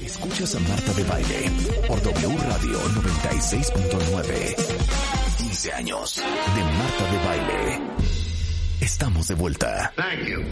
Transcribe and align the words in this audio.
Escuchas 0.00 0.54
a 0.54 0.60
Marta 0.60 0.92
de 0.94 1.04
Baile 1.04 1.50
por 1.86 2.02
W 2.02 2.36
Radio 2.38 2.78
96.9. 2.80 4.56
15 5.38 5.72
años 5.72 6.16
de 6.16 6.64
Marta 6.64 7.12
de 7.12 7.18
Baile. 7.24 7.80
Estamos 8.80 9.28
de 9.28 9.34
vuelta. 9.34 9.92
Thank 9.96 10.28
you. 10.28 10.42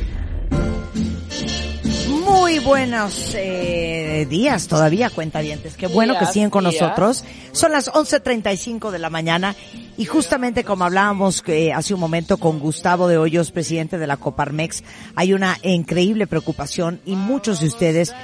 Muy 2.24 2.58
buenos 2.58 3.34
eh, 3.34 4.26
días 4.28 4.68
todavía, 4.68 5.10
cuentavientes. 5.10 5.76
Qué 5.76 5.86
bueno 5.86 6.18
que 6.18 6.26
siguen 6.26 6.50
con 6.50 6.64
días. 6.64 6.80
nosotros. 6.80 7.24
Son 7.52 7.72
las 7.72 7.90
11.35 7.90 8.90
de 8.90 8.98
la 8.98 9.10
mañana 9.10 9.54
y 9.96 10.04
justamente 10.04 10.64
como 10.64 10.84
hablábamos 10.84 11.42
eh, 11.46 11.72
hace 11.72 11.95
un 11.95 12.00
momento 12.00 12.38
con 12.38 12.59
Gustavo 12.59 13.09
de 13.09 13.18
Hoyos, 13.18 13.50
presidente 13.50 13.98
de 13.98 14.06
la 14.06 14.16
Coparmex, 14.16 14.82
hay 15.14 15.32
una 15.32 15.59
increíble 15.62 16.26
preocupación 16.26 17.00
y 17.04 17.16
muchos 17.16 17.60
de 17.60 17.66
ustedes 17.68 18.14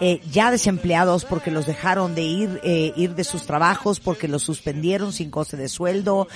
eh, 0.00 0.20
ya 0.30 0.50
desempleados 0.50 1.24
porque 1.24 1.50
los 1.50 1.66
dejaron 1.66 2.14
de 2.14 2.22
ir, 2.22 2.60
eh, 2.62 2.92
ir 2.96 3.14
de 3.14 3.24
sus 3.24 3.46
trabajos, 3.46 4.00
porque 4.00 4.28
los 4.28 4.42
suspendieron 4.42 5.12
sin 5.12 5.30
coste 5.30 5.56
de 5.56 5.68
sueldo, 5.68 6.28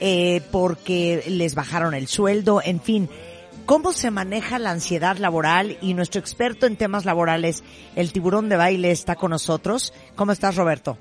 eh, 0.00 0.42
porque 0.50 1.24
les 1.28 1.54
bajaron 1.54 1.94
el 1.94 2.08
sueldo, 2.08 2.60
en 2.64 2.80
fin. 2.80 3.08
¿Cómo 3.64 3.92
se 3.92 4.10
maneja 4.10 4.58
la 4.58 4.70
ansiedad 4.70 5.16
laboral? 5.16 5.76
Y 5.80 5.94
nuestro 5.94 6.20
experto 6.20 6.66
en 6.66 6.76
temas 6.76 7.04
laborales, 7.04 7.64
el 7.96 8.12
tiburón 8.12 8.48
de 8.48 8.56
baile, 8.56 8.92
está 8.92 9.16
con 9.16 9.30
nosotros. 9.30 9.92
¿Cómo 10.14 10.30
estás, 10.30 10.54
Roberto? 10.54 10.98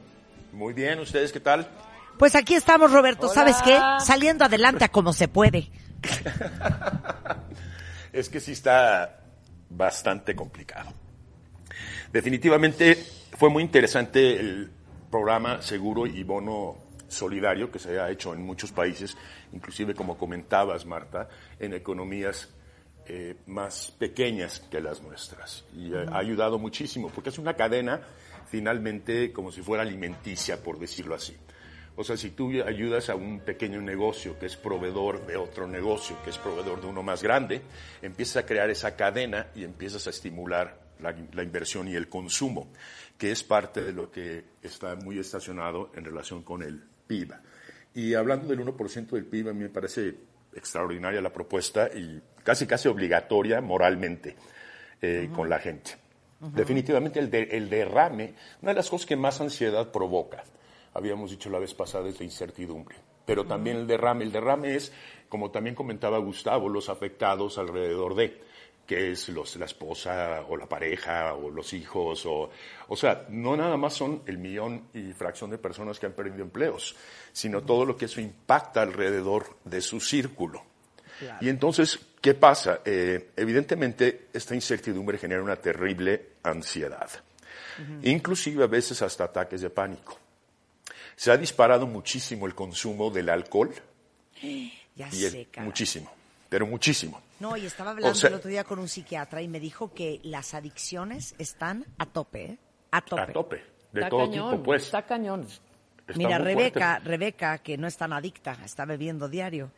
Muy 0.52 0.74
bien, 0.74 1.00
¿ustedes 1.00 1.32
qué 1.32 1.40
tal? 1.40 1.70
Pues 2.18 2.34
aquí 2.34 2.56
estamos, 2.56 2.92
Roberto. 2.92 3.28
¿Sabes 3.28 3.58
qué? 3.64 3.78
Saliendo 4.00 4.46
adelante 4.46 4.86
a 4.86 4.90
como 4.90 5.14
se 5.14 5.28
puede. 5.28 5.70
Es 8.16 8.30
que 8.30 8.40
sí 8.40 8.54
está 8.54 9.20
bastante 9.70 10.38
complicado. 10.38 10.94
Definitivamente 12.16 12.96
fue 13.38 13.50
muy 13.50 13.62
interesante 13.62 14.40
el 14.40 14.72
programa 15.12 15.62
Seguro 15.62 16.08
y 16.08 16.24
Bono 16.24 16.78
Solidario 17.10 17.70
que 17.70 17.78
se 17.78 18.00
ha 18.00 18.10
hecho 18.10 18.34
en 18.34 18.42
muchos 18.42 18.72
países, 18.72 19.18
inclusive 19.52 19.94
como 19.94 20.18
comentabas, 20.18 20.86
Marta, 20.86 21.28
en 21.60 21.74
economías 21.74 22.48
eh, 23.06 23.36
más 23.48 23.94
pequeñas 24.00 24.62
que 24.72 24.80
las 24.80 25.04
nuestras. 25.04 25.66
Y 25.76 25.94
eh, 25.94 26.06
ha 26.10 26.20
ayudado 26.20 26.58
muchísimo, 26.58 27.12
porque 27.14 27.32
es 27.32 27.38
una 27.38 27.54
cadena 27.54 28.00
finalmente 28.48 29.34
como 29.34 29.52
si 29.52 29.62
fuera 29.62 29.84
alimenticia, 29.84 30.64
por 30.64 30.80
decirlo 30.80 31.16
así. 31.16 31.36
O 31.98 32.06
sea, 32.06 32.16
si 32.16 32.30
tú 32.30 32.50
ayudas 32.66 33.10
a 33.10 33.16
un 33.16 33.42
pequeño 33.42 33.82
negocio 33.82 34.40
que 34.40 34.46
es 34.46 34.56
proveedor 34.56 35.28
de 35.28 35.36
otro 35.36 35.68
negocio, 35.68 36.16
que 36.24 36.30
es 36.30 36.38
proveedor 36.38 36.80
de 36.80 36.88
uno 36.88 37.04
más 37.04 37.22
grande, 37.22 37.62
empiezas 38.02 38.38
a 38.38 38.46
crear 38.46 38.70
esa 38.70 38.96
cadena 38.96 39.48
y 39.54 39.66
empiezas 39.66 40.08
a 40.08 40.12
estimular 40.12 40.85
la, 41.02 41.16
la 41.34 41.44
inversión 41.44 41.88
y 41.88 41.96
el 41.96 42.08
consumo, 42.10 42.68
que 43.18 43.32
es 43.32 43.44
parte 43.44 43.82
de 43.84 43.94
lo 43.94 44.12
que 44.12 44.44
está 44.62 44.96
muy 44.96 45.20
estacionado 45.20 45.92
en 45.96 46.06
relación 46.06 46.44
con 46.44 46.64
el 46.64 46.82
PIB. 47.08 47.32
Y 47.94 48.14
hablando 48.14 48.48
del 48.48 48.60
1% 48.66 49.08
del 49.12 49.26
PIB, 49.26 49.50
a 49.50 49.54
mí 49.54 49.64
me 49.64 49.70
parece 49.70 50.16
extraordinaria 50.54 51.22
la 51.22 51.32
propuesta 51.34 51.90
y 51.94 52.22
casi 52.44 52.66
casi 52.68 52.88
obligatoria 52.88 53.62
moralmente 53.62 54.36
eh, 55.02 55.30
con 55.34 55.50
la 55.50 55.60
gente. 55.60 55.92
Definitivamente 56.40 57.20
el, 57.20 57.32
de- 57.32 57.44
el 57.52 57.70
derrame, 57.70 58.36
una 58.62 58.72
de 58.72 58.76
las 58.76 58.90
cosas 58.90 59.06
que 59.08 59.16
más 59.16 59.40
ansiedad 59.42 59.92
provoca, 59.92 60.44
habíamos 60.94 61.32
dicho 61.32 61.50
la 61.50 61.60
vez 61.60 61.74
pasada, 61.74 62.08
es 62.10 62.20
la 62.20 62.26
incertidumbre. 62.26 62.98
Pero 63.26 63.46
también 63.46 63.78
el 63.78 63.88
derrame, 63.88 64.24
el 64.26 64.32
derrame 64.32 64.76
es, 64.76 64.92
como 65.30 65.50
también 65.50 65.76
comentaba 65.76 66.20
Gustavo, 66.20 66.70
los 66.70 66.90
afectados 66.90 67.58
alrededor 67.58 68.14
de, 68.16 68.40
que 68.86 69.12
es 69.12 69.30
los, 69.30 69.56
la 69.56 69.66
esposa 69.66 70.42
o 70.48 70.56
la 70.56 70.68
pareja 70.68 71.34
o 71.34 71.50
los 71.50 71.74
hijos, 71.74 72.26
o, 72.26 72.50
o 72.88 72.96
sea, 72.96 73.26
no 73.30 73.58
nada 73.58 73.78
más 73.78 73.94
son 73.94 74.22
el 74.26 74.38
millón 74.38 74.90
y 74.94 75.12
fracción 75.14 75.50
de 75.50 75.58
personas 75.58 76.00
que 76.00 76.06
han 76.06 76.14
perdido 76.14 76.44
empleos, 76.44 76.96
sino 77.32 77.62
todo 77.62 77.86
lo 77.86 77.98
que 77.98 78.06
eso 78.06 78.22
impacta 78.22 78.82
alrededor 78.82 79.58
de 79.64 79.82
su 79.82 80.00
círculo. 80.00 80.64
Y 81.40 81.48
entonces, 81.48 81.98
¿qué 82.22 82.34
pasa? 82.34 82.82
Eh, 82.84 83.32
evidentemente, 83.38 84.28
esta 84.34 84.54
incertidumbre 84.54 85.18
genera 85.18 85.42
una 85.42 85.56
terrible 85.56 86.34
ansiedad, 86.44 87.10
inclusive 88.04 88.64
a 88.64 88.68
veces 88.68 89.02
hasta 89.02 89.24
ataques 89.24 89.62
de 89.62 89.70
pánico. 89.70 90.20
Se 91.16 91.32
ha 91.32 91.38
disparado 91.38 91.88
muchísimo 91.88 92.46
el 92.46 92.54
consumo 92.54 93.10
del 93.10 93.30
alcohol, 93.30 93.74
Ya 94.96 95.10
y 95.10 95.30
sé, 95.30 95.48
muchísimo, 95.58 96.10
pero 96.56 96.66
muchísimo. 96.68 97.22
No, 97.42 97.58
y 97.58 97.66
estaba 97.66 97.92
hablando 97.92 98.14
O 98.14 98.16
sea- 98.16 98.30
el 98.30 98.36
otro 98.38 98.50
día 98.50 98.64
con 98.64 98.80
un 98.80 98.88
psiquiatra 98.88 99.42
y 99.42 99.50
me 99.50 99.60
dijo 99.60 99.94
que 99.94 100.22
las 100.24 100.54
adicciones 100.54 101.36
están 101.38 101.86
a 101.98 102.06
tope, 102.06 102.46
¿eh? 102.46 102.58
A 102.92 103.02
tope. 103.02 103.22
A 103.24 103.28
tope, 103.34 103.56
de 103.92 104.00
Está 104.00 104.10
todo 104.10 104.20
cañón, 104.22 104.52
tipo, 104.52 104.64
pues. 104.64 104.84
está 104.86 105.02
cañón. 105.06 105.42
Está 106.08 106.14
Mira, 106.18 106.38
Rebeca, 106.38 106.92
fuerte. 106.94 107.10
Rebeca, 107.10 107.58
que 107.58 107.78
no 107.78 107.88
es 107.88 107.98
tan 107.98 108.14
adicta, 108.14 108.58
está 108.64 108.86
bebiendo 108.86 109.28
diario. 109.28 109.70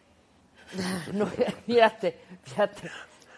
No, 1.14 1.26
fíjate, 1.66 2.20
fíjate. 2.44 2.92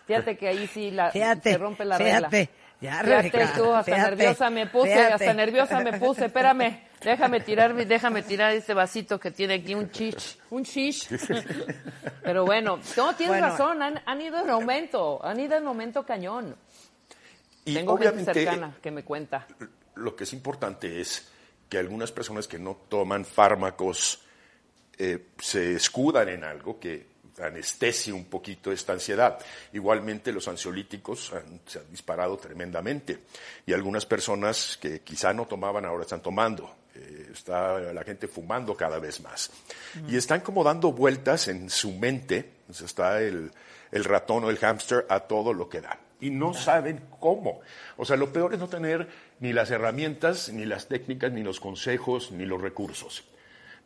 Fíjate 0.06 0.38
que 0.38 0.48
ahí 0.50 0.68
sí 0.68 0.92
la, 0.92 1.12
Fíjate, 1.12 1.52
se 1.54 1.58
rompe 1.58 1.86
la 1.86 1.98
fíjate. 1.98 2.28
regla. 2.38 2.54
Ya, 2.82 3.02
Fíjate 3.04 3.30
Rebeca, 3.30 3.54
tú, 3.56 3.74
hasta 3.74 3.84
fíjate, 3.94 4.10
nerviosa 4.16 4.50
me 4.50 4.68
puse, 4.68 4.94
fíjate. 4.94 5.14
hasta 5.14 5.34
nerviosa 5.34 5.80
me 5.82 6.00
puse. 6.00 6.26
Espérame, 6.28 6.80
déjame 7.04 7.42
tirar, 7.42 7.76
déjame 7.76 8.22
tirar 8.24 8.54
este 8.54 8.74
vasito 8.74 9.20
que 9.20 9.32
tiene 9.32 9.56
aquí 9.56 9.76
un 9.76 9.92
chish, 9.92 10.38
un 10.50 10.64
chish. 10.64 11.08
Pero 12.24 12.46
bueno, 12.46 12.80
no, 12.96 13.16
tienes 13.16 13.38
Bueno. 13.38 13.48
razón, 13.48 13.82
han, 13.82 14.02
han 14.06 14.22
ido 14.22 14.40
en 14.40 14.50
aumento, 14.50 15.20
han 15.26 15.40
ido 15.42 15.58
en 15.58 15.68
aumento 15.68 16.06
cañón. 16.06 16.56
Y 17.66 17.74
Tengo 17.74 17.98
gente 17.98 18.24
cercana 18.34 18.74
que 18.82 18.92
me 18.92 19.04
cuenta. 19.04 19.46
lo 19.96 20.16
que 20.16 20.24
es 20.24 20.32
importante 20.34 21.02
es 21.02 21.30
que 21.68 21.78
algunas 21.78 22.12
personas 22.14 22.48
que 22.48 22.58
no 22.60 22.76
toman 22.88 23.26
fármacos 23.26 24.24
eh, 24.98 25.28
se 25.38 25.74
escudan 25.76 26.30
en 26.30 26.44
algo 26.46 26.80
que 26.80 27.08
anestesie 27.42 28.12
un 28.14 28.26
poquito 28.26 28.72
esta 28.72 28.94
ansiedad. 28.94 29.40
Igualmente 29.74 30.32
los 30.32 30.48
ansiolíticos 30.48 31.34
han- 31.34 31.62
se 31.66 31.80
han 31.80 31.90
disparado 31.92 32.38
tremendamente 32.38 33.20
y 33.66 33.74
algunas 33.74 34.06
personas 34.06 34.78
que 34.82 35.02
quizá 35.02 35.34
no 35.34 35.46
tomaban 35.46 35.86
ahora 35.86 36.04
están 36.04 36.22
tomando. 36.22 36.76
Eh, 36.96 37.30
está 37.32 37.80
la 37.94 38.04
gente 38.04 38.28
fumando 38.28 38.76
cada 38.76 39.00
vez 39.00 39.22
más. 39.22 39.52
Y 40.08 40.18
están 40.18 40.42
como 40.42 40.64
dando 40.64 40.92
vueltas 40.92 41.48
en 41.48 41.70
su 41.70 41.92
mente, 41.94 42.50
está 42.70 43.22
el, 43.22 43.52
el 43.92 44.04
ratón 44.04 44.44
o 44.44 44.50
el 44.50 44.58
hámster 44.58 45.06
a 45.10 45.22
todo 45.22 45.54
lo 45.54 45.70
que 45.70 45.82
da. 45.82 45.98
Y 46.22 46.32
no 46.32 46.54
saben 46.54 47.02
cómo. 47.22 47.62
O 47.96 48.04
sea, 48.04 48.18
lo 48.18 48.34
peor 48.34 48.54
es 48.54 48.60
no 48.60 48.68
tener 48.68 49.08
ni 49.40 49.54
las 49.54 49.72
herramientas, 49.72 50.50
ni 50.50 50.66
las 50.66 50.88
técnicas, 50.90 51.32
ni 51.32 51.44
los 51.44 51.62
consejos, 51.62 52.32
ni 52.32 52.46
los 52.46 52.60
recursos. 52.62 53.24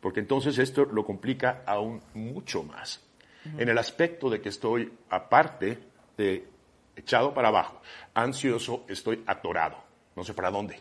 Porque 0.00 0.18
entonces 0.20 0.58
esto 0.58 0.84
lo 0.84 1.04
complica 1.06 1.62
aún 1.66 2.02
mucho 2.14 2.64
más. 2.64 3.00
En 3.58 3.68
el 3.68 3.76
aspecto 3.78 4.30
de 4.30 4.40
que 4.40 4.48
estoy, 4.48 4.90
aparte 5.10 5.78
de 6.16 6.46
echado 6.96 7.34
para 7.34 7.48
abajo, 7.48 7.80
ansioso, 8.14 8.84
estoy 8.88 9.22
atorado. 9.26 9.76
No 10.16 10.24
sé 10.24 10.32
para 10.34 10.50
dónde. 10.50 10.80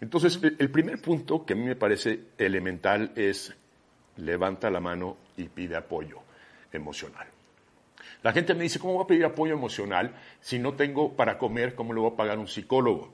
Entonces, 0.00 0.38
el- 0.42 0.70
primer 0.70 1.00
punto 1.00 1.44
que 1.44 1.54
a 1.54 1.56
mí 1.56 1.64
me 1.64 1.76
parece 1.76 2.20
elemental 2.38 3.12
es 3.16 3.54
levanta 4.16 4.70
la 4.70 4.80
mano 4.80 5.16
y 5.36 5.44
pide 5.48 5.76
apoyo 5.76 6.20
emocional. 6.72 7.26
La 8.22 8.32
gente 8.32 8.54
me 8.54 8.62
dice, 8.64 8.78
¿cómo 8.78 8.94
voy 8.94 9.04
a 9.04 9.06
pedir 9.06 9.24
apoyo 9.24 9.54
emocional 9.54 10.14
si 10.40 10.58
no 10.58 10.74
tengo 10.74 11.14
para 11.14 11.36
comer? 11.38 11.74
¿Cómo 11.74 11.92
le 11.92 12.00
voy 12.00 12.12
a 12.12 12.16
pagar 12.16 12.36
a 12.36 12.40
un 12.40 12.48
psicólogo? 12.48 13.12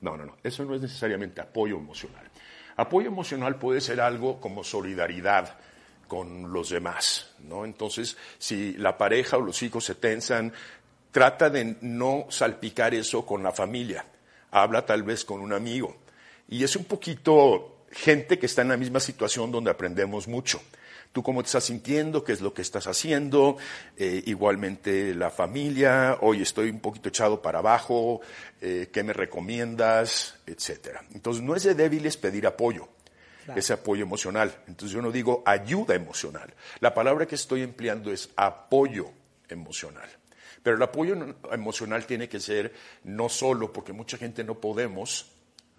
No, 0.00 0.16
no, 0.16 0.24
no. 0.24 0.36
Eso 0.42 0.64
no 0.64 0.74
es 0.74 0.80
necesariamente 0.82 1.40
apoyo 1.40 1.76
emocional. 1.76 2.28
Apoyo 2.76 3.08
emocional 3.08 3.56
puede 3.56 3.80
ser 3.80 4.00
algo 4.00 4.40
como 4.40 4.64
solidaridad 4.64 5.58
con 6.12 6.52
los 6.52 6.68
demás, 6.68 7.30
¿no? 7.38 7.64
Entonces, 7.64 8.18
si 8.38 8.74
la 8.74 8.98
pareja 8.98 9.38
o 9.38 9.40
los 9.40 9.62
hijos 9.62 9.86
se 9.86 9.94
tensan, 9.94 10.52
trata 11.10 11.48
de 11.48 11.78
no 11.80 12.26
salpicar 12.28 12.92
eso 12.92 13.24
con 13.24 13.42
la 13.42 13.50
familia. 13.50 14.04
Habla 14.50 14.84
tal 14.84 15.04
vez 15.04 15.24
con 15.24 15.40
un 15.40 15.54
amigo. 15.54 15.96
Y 16.50 16.64
es 16.64 16.76
un 16.76 16.84
poquito 16.84 17.86
gente 17.90 18.38
que 18.38 18.44
está 18.44 18.60
en 18.60 18.68
la 18.68 18.76
misma 18.76 19.00
situación 19.00 19.50
donde 19.50 19.70
aprendemos 19.70 20.28
mucho. 20.28 20.60
tú 21.12 21.22
cómo 21.22 21.42
te 21.42 21.46
estás 21.46 21.64
sintiendo, 21.64 22.24
qué 22.24 22.32
es 22.32 22.42
lo 22.42 22.52
que 22.52 22.60
estás 22.60 22.86
haciendo, 22.86 23.56
eh, 23.96 24.22
igualmente 24.26 25.14
la 25.14 25.30
familia, 25.30 26.18
hoy 26.20 26.42
estoy 26.42 26.68
un 26.68 26.80
poquito 26.80 27.08
echado 27.08 27.40
para 27.40 27.60
abajo, 27.60 28.20
eh, 28.60 28.90
qué 28.92 29.02
me 29.02 29.14
recomiendas, 29.14 30.34
etcétera. 30.46 31.02
Entonces 31.14 31.42
no 31.42 31.56
es 31.56 31.62
de 31.62 31.74
débiles 31.74 32.18
pedir 32.18 32.46
apoyo, 32.46 32.88
ese 33.54 33.72
apoyo 33.72 34.02
emocional. 34.02 34.54
Entonces 34.66 34.94
yo 34.94 35.02
no 35.02 35.10
digo 35.10 35.42
ayuda 35.46 35.94
emocional. 35.94 36.52
La 36.80 36.94
palabra 36.94 37.26
que 37.26 37.34
estoy 37.34 37.62
empleando 37.62 38.12
es 38.12 38.30
apoyo 38.36 39.10
emocional. 39.48 40.08
Pero 40.62 40.76
el 40.76 40.82
apoyo 40.82 41.16
emocional 41.50 42.06
tiene 42.06 42.28
que 42.28 42.40
ser 42.40 42.72
no 43.04 43.28
solo 43.28 43.72
porque 43.72 43.92
mucha 43.92 44.16
gente 44.16 44.44
no 44.44 44.60
podemos, 44.60 45.32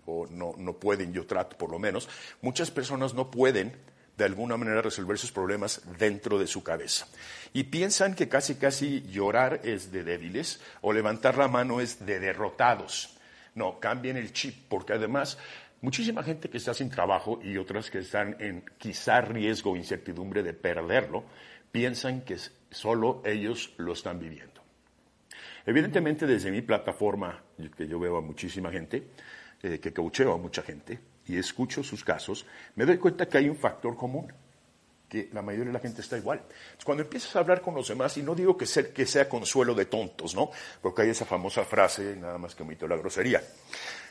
o 0.05 0.27
no, 0.27 0.53
no 0.57 0.73
pueden, 0.73 1.13
yo 1.13 1.25
trato 1.25 1.57
por 1.57 1.71
lo 1.71 1.79
menos, 1.79 2.09
muchas 2.41 2.69
personas 2.69 3.13
no 3.13 3.31
pueden 3.31 3.73
de 4.17 4.25
alguna 4.25 4.57
manera 4.57 4.81
resolver 4.81 5.17
sus 5.17 5.31
problemas 5.31 5.81
dentro 5.97 6.37
de 6.37 6.47
su 6.47 6.63
cabeza. 6.63 7.07
Y 7.53 7.63
piensan 7.63 8.13
que 8.13 8.29
casi 8.29 8.55
casi 8.55 9.01
llorar 9.03 9.61
es 9.63 9.91
de 9.91 10.03
débiles 10.03 10.59
o 10.81 10.93
levantar 10.93 11.37
la 11.37 11.47
mano 11.47 11.81
es 11.81 12.05
de 12.05 12.19
derrotados. 12.19 13.17
No, 13.55 13.79
cambien 13.79 14.17
el 14.17 14.33
chip, 14.33 14.65
porque 14.67 14.93
además 14.93 15.37
muchísima 15.83 16.23
gente 16.23 16.49
que 16.49 16.57
está 16.57 16.73
sin 16.73 16.89
trabajo 16.89 17.39
y 17.43 17.57
otras 17.57 17.91
que 17.91 17.99
están 17.99 18.37
en 18.39 18.63
quizá 18.77 19.19
riesgo 19.21 19.71
o 19.71 19.75
incertidumbre 19.75 20.41
de 20.41 20.53
perderlo, 20.53 21.25
piensan 21.71 22.21
que 22.21 22.37
solo 22.71 23.21
ellos 23.25 23.73
lo 23.77 23.91
están 23.91 24.17
viviendo. 24.17 24.61
Evidentemente, 25.65 26.25
desde 26.25 26.51
mi 26.51 26.61
plataforma, 26.61 27.43
que 27.75 27.87
yo 27.87 27.99
veo 27.99 28.17
a 28.17 28.21
muchísima 28.21 28.71
gente, 28.71 29.09
eh, 29.61 29.79
que 29.79 29.93
coacheo 29.93 30.33
a 30.33 30.37
mucha 30.37 30.61
gente 30.61 30.99
y 31.27 31.37
escucho 31.37 31.83
sus 31.83 32.03
casos, 32.03 32.45
me 32.75 32.85
doy 32.85 32.97
cuenta 32.97 33.27
que 33.27 33.37
hay 33.37 33.49
un 33.49 33.55
factor 33.57 33.95
común, 33.97 34.31
que 35.09 35.29
la 35.33 35.41
mayoría 35.41 35.67
de 35.67 35.73
la 35.73 35.79
gente 35.79 36.01
está 36.01 36.17
igual. 36.17 36.41
cuando 36.83 37.03
empiezas 37.03 37.35
a 37.35 37.39
hablar 37.39 37.61
con 37.61 37.75
los 37.75 37.87
demás, 37.89 38.17
y 38.17 38.23
no 38.23 38.33
digo 38.35 38.57
que 38.57 38.65
sea, 38.65 39.29
consuelo 39.29 39.75
de 39.75 39.85
tontos, 39.85 40.33
¿no? 40.33 40.49
Porque 40.81 41.03
hay 41.03 41.09
esa 41.09 41.25
famosa 41.25 41.65
frase, 41.65 42.15
nada 42.15 42.37
más 42.37 42.55
que 42.55 42.63
omito 42.63 42.87
la 42.87 42.95
grosería. 42.95 43.43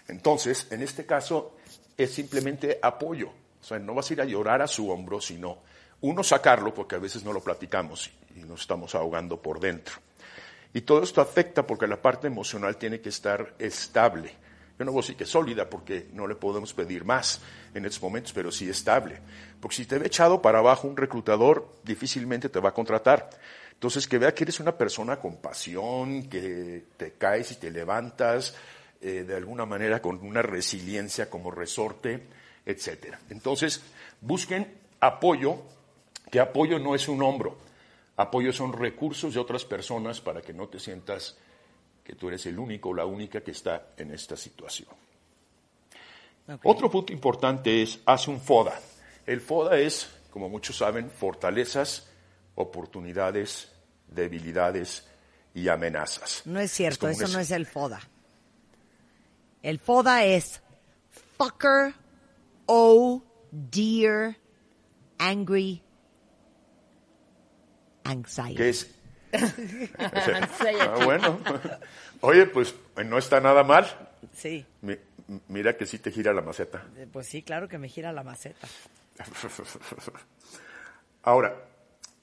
Entonces, 0.08 0.68
en 0.70 0.82
este 0.82 1.06
caso, 1.06 1.56
es 1.96 2.12
simplemente 2.12 2.78
apoyo. 2.82 3.28
O 3.60 3.64
sea, 3.64 3.78
no 3.78 3.94
vas 3.94 4.10
a 4.10 4.12
ir 4.14 4.20
a 4.20 4.24
llorar 4.24 4.62
a 4.62 4.66
su 4.66 4.90
hombro, 4.90 5.20
sino 5.20 5.58
uno 6.00 6.24
sacarlo, 6.24 6.74
porque 6.74 6.96
a 6.96 6.98
veces 6.98 7.24
no 7.24 7.32
lo 7.32 7.40
platicamos 7.40 8.10
y 8.36 8.40
nos 8.40 8.62
estamos 8.62 8.94
ahogando 8.94 9.40
por 9.40 9.60
dentro. 9.60 9.96
Y 10.74 10.80
todo 10.82 11.02
esto 11.02 11.20
afecta 11.20 11.66
porque 11.66 11.86
la 11.86 12.00
parte 12.00 12.26
emocional 12.26 12.76
tiene 12.76 13.00
que 13.00 13.10
estar 13.10 13.54
estable. 13.58 14.34
Yo 14.78 14.84
no 14.84 14.92
voy 14.92 15.00
a 15.00 15.02
decir 15.02 15.16
que 15.16 15.26
sólida 15.26 15.68
porque 15.68 16.08
no 16.12 16.26
le 16.26 16.34
podemos 16.34 16.72
pedir 16.72 17.04
más 17.04 17.40
en 17.74 17.84
estos 17.84 18.02
momentos, 18.02 18.32
pero 18.32 18.50
sí 18.50 18.68
estable. 18.68 19.20
Porque 19.60 19.76
si 19.76 19.86
te 19.86 19.98
ve 19.98 20.06
echado 20.06 20.42
para 20.42 20.58
abajo 20.58 20.88
un 20.88 20.96
reclutador, 20.96 21.76
difícilmente 21.84 22.48
te 22.48 22.58
va 22.58 22.70
a 22.70 22.74
contratar. 22.74 23.30
Entonces, 23.72 24.08
que 24.08 24.18
vea 24.18 24.34
que 24.34 24.44
eres 24.44 24.60
una 24.60 24.76
persona 24.76 25.16
con 25.18 25.36
pasión, 25.36 26.28
que 26.28 26.84
te 26.96 27.12
caes 27.12 27.52
y 27.52 27.56
te 27.56 27.70
levantas 27.70 28.56
eh, 29.02 29.24
de 29.26 29.36
alguna 29.36 29.66
manera 29.66 30.00
con 30.00 30.24
una 30.24 30.40
resiliencia 30.40 31.28
como 31.28 31.50
resorte, 31.50 32.28
etcétera. 32.64 33.18
Entonces, 33.28 33.82
busquen 34.20 34.72
apoyo, 35.00 35.56
que 36.30 36.40
apoyo 36.40 36.78
no 36.78 36.94
es 36.94 37.08
un 37.08 37.22
hombro 37.22 37.58
Apoyo 38.16 38.52
son 38.52 38.72
recursos 38.72 39.34
de 39.34 39.40
otras 39.40 39.64
personas 39.64 40.20
para 40.20 40.42
que 40.42 40.52
no 40.52 40.68
te 40.68 40.78
sientas 40.78 41.36
que 42.04 42.14
tú 42.14 42.28
eres 42.28 42.44
el 42.46 42.58
único 42.58 42.90
o 42.90 42.94
la 42.94 43.06
única 43.06 43.40
que 43.40 43.52
está 43.52 43.88
en 43.96 44.12
esta 44.12 44.36
situación. 44.36 44.90
Otro 46.64 46.90
punto 46.90 47.12
importante 47.12 47.82
es, 47.82 48.00
haz 48.04 48.28
un 48.28 48.40
FODA. 48.40 48.78
El 49.26 49.40
FODA 49.40 49.78
es, 49.78 50.10
como 50.30 50.48
muchos 50.48 50.76
saben, 50.76 51.10
fortalezas, 51.10 52.08
oportunidades, 52.56 53.72
debilidades 54.08 55.06
y 55.54 55.68
amenazas. 55.68 56.42
No 56.44 56.60
es 56.60 56.70
cierto, 56.70 57.08
eso 57.08 57.28
no 57.28 57.38
es 57.38 57.50
el 57.50 57.64
FODA. 57.64 58.00
El 59.62 59.78
FODA 59.78 60.24
es 60.24 60.60
fucker, 61.38 61.94
oh, 62.66 63.22
dear, 63.50 64.36
angry, 65.18 65.82
anxiety. 68.04 68.56
¿Qué 68.56 68.68
es? 68.70 68.94
ah, 69.98 71.04
bueno. 71.04 71.38
Oye, 72.20 72.46
pues 72.46 72.74
no 73.04 73.18
está 73.18 73.40
nada 73.40 73.62
mal. 73.62 73.86
Sí. 74.32 74.66
mira 75.48 75.76
que 75.76 75.86
sí 75.86 75.98
te 75.98 76.10
gira 76.10 76.32
la 76.32 76.42
maceta. 76.42 76.84
Eh, 76.96 77.06
pues 77.10 77.28
sí, 77.28 77.42
claro 77.42 77.68
que 77.68 77.78
me 77.78 77.88
gira 77.88 78.12
la 78.12 78.24
maceta. 78.24 78.66
Ahora, 81.22 81.54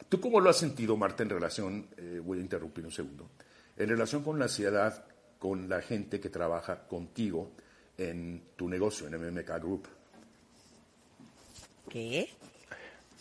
¿tú 0.10 0.20
cómo 0.20 0.42
lo 0.42 0.50
has 0.50 0.58
sentido, 0.58 0.98
Marta, 0.98 1.24
en 1.24 1.30
relación, 1.30 1.88
eh, 1.98 2.22
voy 2.24 2.40
a 2.40 2.42
interrumpir 2.42 2.86
un 2.86 2.92
segundo, 2.92 3.30
en 3.78 3.88
relación 3.88 4.24
con 4.24 4.38
la 4.38 4.46
ansiedad 4.46 5.06
con 5.40 5.70
la 5.70 5.82
gente 5.82 6.20
que 6.20 6.30
trabaja 6.30 6.88
contigo 6.88 7.52
en 7.98 8.44
tu 8.56 8.70
negocio, 8.70 9.08
en 9.08 9.16
MMK 9.16 9.50
Group? 9.60 9.88
¿Qué? 11.90 12.30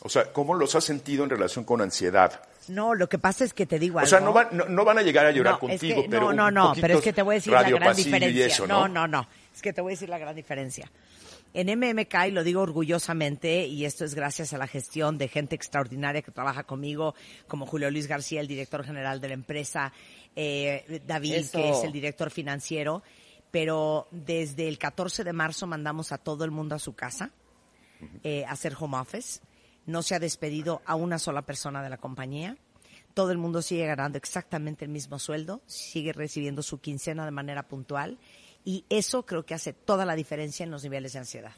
O 0.00 0.08
sea, 0.08 0.32
¿cómo 0.32 0.54
los 0.54 0.74
has 0.74 0.84
sentido 0.84 1.24
en 1.24 1.30
relación 1.30 1.64
con 1.64 1.80
ansiedad? 1.80 2.40
No, 2.68 2.94
lo 2.94 3.08
que 3.08 3.18
pasa 3.18 3.44
es 3.44 3.54
que 3.54 3.66
te 3.66 3.78
digo 3.78 3.98
algo. 3.98 4.06
O 4.06 4.10
sea, 4.10 4.20
no 4.20 4.32
van, 4.32 4.48
no, 4.52 4.84
van 4.84 4.98
a 4.98 5.02
llegar 5.02 5.24
a 5.26 5.30
llorar 5.30 5.58
contigo, 5.58 6.04
pero. 6.08 6.32
No, 6.32 6.50
no, 6.50 6.74
no, 6.74 6.80
pero 6.80 6.98
es 6.98 7.04
que 7.04 7.12
te 7.12 7.22
voy 7.22 7.34
a 7.34 7.36
decir 7.36 7.52
la 7.52 7.68
gran 7.68 7.96
diferencia. 7.96 8.66
¿no? 8.66 8.86
no, 8.86 9.08
no, 9.08 9.26
Es 9.54 9.62
que 9.62 9.72
te 9.72 9.80
voy 9.80 9.92
a 9.92 9.94
decir 9.94 10.08
la 10.08 10.18
gran 10.18 10.36
diferencia. 10.36 10.90
En 11.54 11.66
MMK, 11.66 12.14
y 12.28 12.30
lo 12.30 12.44
digo 12.44 12.60
orgullosamente, 12.60 13.66
y 13.66 13.84
esto 13.84 14.04
es 14.04 14.14
gracias 14.14 14.52
a 14.52 14.58
la 14.58 14.66
gestión 14.66 15.16
de 15.16 15.28
gente 15.28 15.56
extraordinaria 15.56 16.22
que 16.22 16.30
trabaja 16.30 16.64
conmigo, 16.64 17.14
como 17.46 17.66
Julio 17.66 17.90
Luis 17.90 18.06
García, 18.06 18.40
el 18.40 18.48
director 18.48 18.84
general 18.84 19.20
de 19.20 19.28
la 19.28 19.34
empresa, 19.34 19.92
eh, 20.36 21.02
David, 21.06 21.46
que 21.50 21.70
es 21.70 21.84
el 21.84 21.92
director 21.92 22.30
financiero, 22.30 23.02
pero 23.50 24.08
desde 24.10 24.68
el 24.68 24.78
14 24.78 25.24
de 25.24 25.32
marzo 25.32 25.66
mandamos 25.66 26.12
a 26.12 26.18
todo 26.18 26.44
el 26.44 26.50
mundo 26.50 26.74
a 26.74 26.78
su 26.78 26.94
casa 26.94 27.30
eh, 28.22 28.44
a 28.44 28.52
hacer 28.52 28.74
home 28.78 28.98
office. 28.98 29.40
No 29.86 30.02
se 30.02 30.14
ha 30.14 30.18
despedido 30.18 30.82
a 30.84 30.96
una 30.96 31.18
sola 31.18 31.42
persona 31.42 31.82
de 31.82 31.88
la 31.88 31.96
compañía. 31.96 32.58
Todo 33.14 33.32
el 33.32 33.38
mundo 33.38 33.62
sigue 33.62 33.86
ganando 33.86 34.18
exactamente 34.18 34.84
el 34.84 34.90
mismo 34.90 35.18
sueldo, 35.18 35.62
sigue 35.66 36.12
recibiendo 36.12 36.62
su 36.62 36.78
quincena 36.78 37.24
de 37.24 37.30
manera 37.30 37.66
puntual 37.66 38.18
y 38.68 38.84
eso 38.90 39.24
creo 39.24 39.46
que 39.46 39.54
hace 39.54 39.72
toda 39.72 40.04
la 40.04 40.14
diferencia 40.14 40.62
en 40.62 40.70
los 40.70 40.82
niveles 40.82 41.14
de 41.14 41.20
ansiedad. 41.20 41.52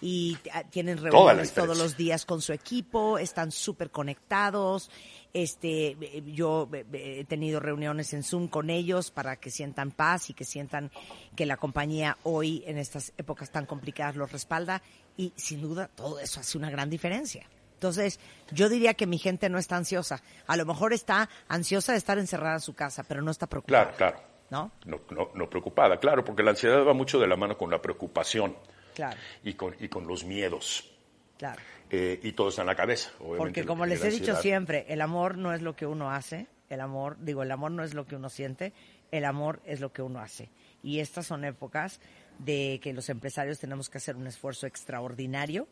Y 0.00 0.38
ah, 0.52 0.62
tienen 0.62 0.96
reuniones 0.96 1.52
todos 1.52 1.76
los 1.76 1.96
días 1.96 2.24
con 2.24 2.40
su 2.40 2.52
equipo, 2.52 3.18
están 3.18 3.50
súper 3.50 3.90
conectados. 3.90 4.92
Este, 5.32 6.22
yo 6.24 6.68
he 6.92 7.24
tenido 7.24 7.58
reuniones 7.58 8.12
en 8.12 8.22
Zoom 8.22 8.46
con 8.46 8.70
ellos 8.70 9.10
para 9.10 9.40
que 9.40 9.50
sientan 9.50 9.90
paz 9.90 10.30
y 10.30 10.34
que 10.34 10.44
sientan 10.44 10.92
que 11.34 11.46
la 11.46 11.56
compañía 11.56 12.16
hoy 12.22 12.62
en 12.68 12.78
estas 12.78 13.12
épocas 13.18 13.50
tan 13.50 13.66
complicadas 13.66 14.14
los 14.14 14.30
respalda 14.30 14.80
y 15.16 15.32
sin 15.34 15.60
duda 15.60 15.88
todo 15.88 16.20
eso 16.20 16.38
hace 16.38 16.56
una 16.58 16.70
gran 16.70 16.90
diferencia. 16.90 17.44
Entonces, 17.74 18.20
yo 18.52 18.68
diría 18.68 18.94
que 18.94 19.08
mi 19.08 19.18
gente 19.18 19.48
no 19.48 19.58
está 19.58 19.76
ansiosa. 19.76 20.22
A 20.46 20.56
lo 20.56 20.64
mejor 20.64 20.92
está 20.92 21.28
ansiosa 21.48 21.90
de 21.90 21.98
estar 21.98 22.18
encerrada 22.18 22.54
en 22.54 22.60
su 22.60 22.74
casa, 22.74 23.02
pero 23.02 23.20
no 23.20 23.32
está 23.32 23.48
preocupada. 23.48 23.90
Claro, 23.90 23.96
claro. 23.96 24.37
¿No? 24.50 24.72
No, 24.86 25.00
no, 25.34 25.50
preocupada, 25.50 25.98
claro, 25.98 26.24
porque 26.24 26.42
la 26.42 26.50
ansiedad 26.50 26.84
va 26.86 26.94
mucho 26.94 27.18
de 27.18 27.26
la 27.26 27.36
mano 27.36 27.58
con 27.58 27.70
la 27.70 27.82
preocupación. 27.82 28.56
Claro. 28.94 29.18
Y 29.44 29.54
con, 29.54 29.76
y 29.78 29.88
con 29.88 30.06
los 30.06 30.24
miedos. 30.24 30.90
Claro. 31.36 31.60
Eh, 31.90 32.18
y 32.22 32.32
todo 32.32 32.48
está 32.48 32.62
en 32.62 32.66
la 32.66 32.74
cabeza, 32.74 33.10
obviamente. 33.18 33.38
Porque 33.38 33.64
como 33.64 33.86
les 33.86 34.02
he 34.02 34.10
dicho 34.10 34.34
siempre, 34.36 34.86
el 34.88 35.00
amor 35.00 35.38
no 35.38 35.52
es 35.52 35.62
lo 35.62 35.76
que 35.76 35.86
uno 35.86 36.10
hace, 36.10 36.46
el 36.68 36.80
amor, 36.80 37.16
digo, 37.20 37.42
el 37.42 37.50
amor 37.50 37.70
no 37.70 37.82
es 37.82 37.94
lo 37.94 38.06
que 38.06 38.16
uno 38.16 38.28
siente, 38.28 38.72
el 39.10 39.24
amor 39.24 39.60
es 39.64 39.80
lo 39.80 39.92
que 39.92 40.02
uno 40.02 40.20
hace. 40.20 40.50
Y 40.82 41.00
estas 41.00 41.26
son 41.26 41.44
épocas 41.44 42.00
de 42.38 42.80
que 42.82 42.92
los 42.92 43.08
empresarios 43.08 43.58
tenemos 43.58 43.88
que 43.88 43.98
hacer 43.98 44.16
un 44.16 44.26
esfuerzo 44.26 44.66
extraordinario 44.66 45.66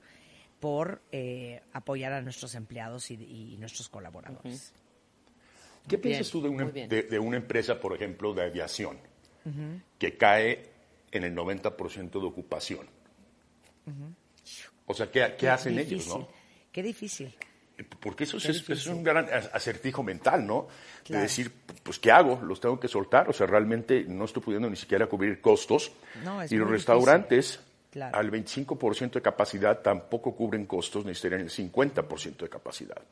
por 0.61 1.03
eh, 1.13 1.63
apoyar 1.73 2.13
a 2.13 2.23
nuestros 2.23 2.55
empleados 2.55 3.11
y, 3.11 3.57
nuestros 3.59 3.89
colaboradores. 3.89 4.73
¿Qué 5.89 5.99
piensas 5.99 6.31
tú 6.31 6.43
de 6.43 6.49
una, 6.49 6.65
de, 6.67 7.19
una, 7.19 7.37
empresa, 7.37 7.79
por 7.79 7.95
ejemplo, 7.95 8.35
de 8.35 8.43
aviación, 8.43 8.99
que 9.99 10.17
cae 10.17 10.71
en 11.13 11.25
el 11.25 11.35
90% 11.35 12.11
de 12.11 12.27
ocupación? 12.27 12.87
O 14.87 14.95
sea, 14.95 15.11
¿qué, 15.11 15.49
hacen 15.49 15.79
ellos, 15.79 16.09
no? 16.09 16.29
Qué 16.73 16.83
difícil. 16.83 17.35
Porque 18.01 18.25
eso 18.25 18.39
es, 18.39 18.87
un 18.87 19.03
gran 19.03 19.29
acertijo 19.53 20.03
mental, 20.03 20.47
¿no? 20.47 20.67
De 21.09 21.19
decir, 21.19 21.53
pues, 21.83 21.99
¿qué 21.99 22.11
hago? 22.11 22.41
Los 22.43 22.61
tengo 22.61 22.81
que 22.81 22.89
soltar. 22.89 23.29
O 23.29 23.33
sea, 23.33 23.47
realmente 23.47 24.05
no 24.09 24.25
estoy 24.25 24.43
pudiendo 24.43 24.71
ni 24.71 24.77
siquiera 24.77 25.07
cubrir 25.07 25.41
costos. 25.41 25.93
y 26.51 26.57
los 26.57 26.71
restaurantes, 26.71 27.61
al 28.01 28.31
25% 28.31 29.13
de 29.13 29.23
capacidad, 29.23 29.81
tampoco 29.81 30.35
cubren 30.35 30.67
costos, 30.67 31.05
necesitarían 31.05 31.43
el 31.43 31.51
50% 31.51 32.37
de 32.37 32.49
capacidad. 32.49 33.03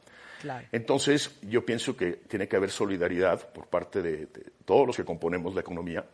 Entonces, 0.73 1.37
yo 1.43 1.65
pienso 1.65 1.97
que 1.97 2.13
tiene 2.29 2.47
que 2.49 2.57
haber 2.57 2.71
solidaridad 2.71 3.51
por 3.53 3.67
parte 3.67 4.03
de, 4.03 4.29
todos 4.65 4.87
los 4.87 4.97
que 4.97 5.05
componemos 5.05 5.55
la 5.55 5.63
economía 5.63 6.05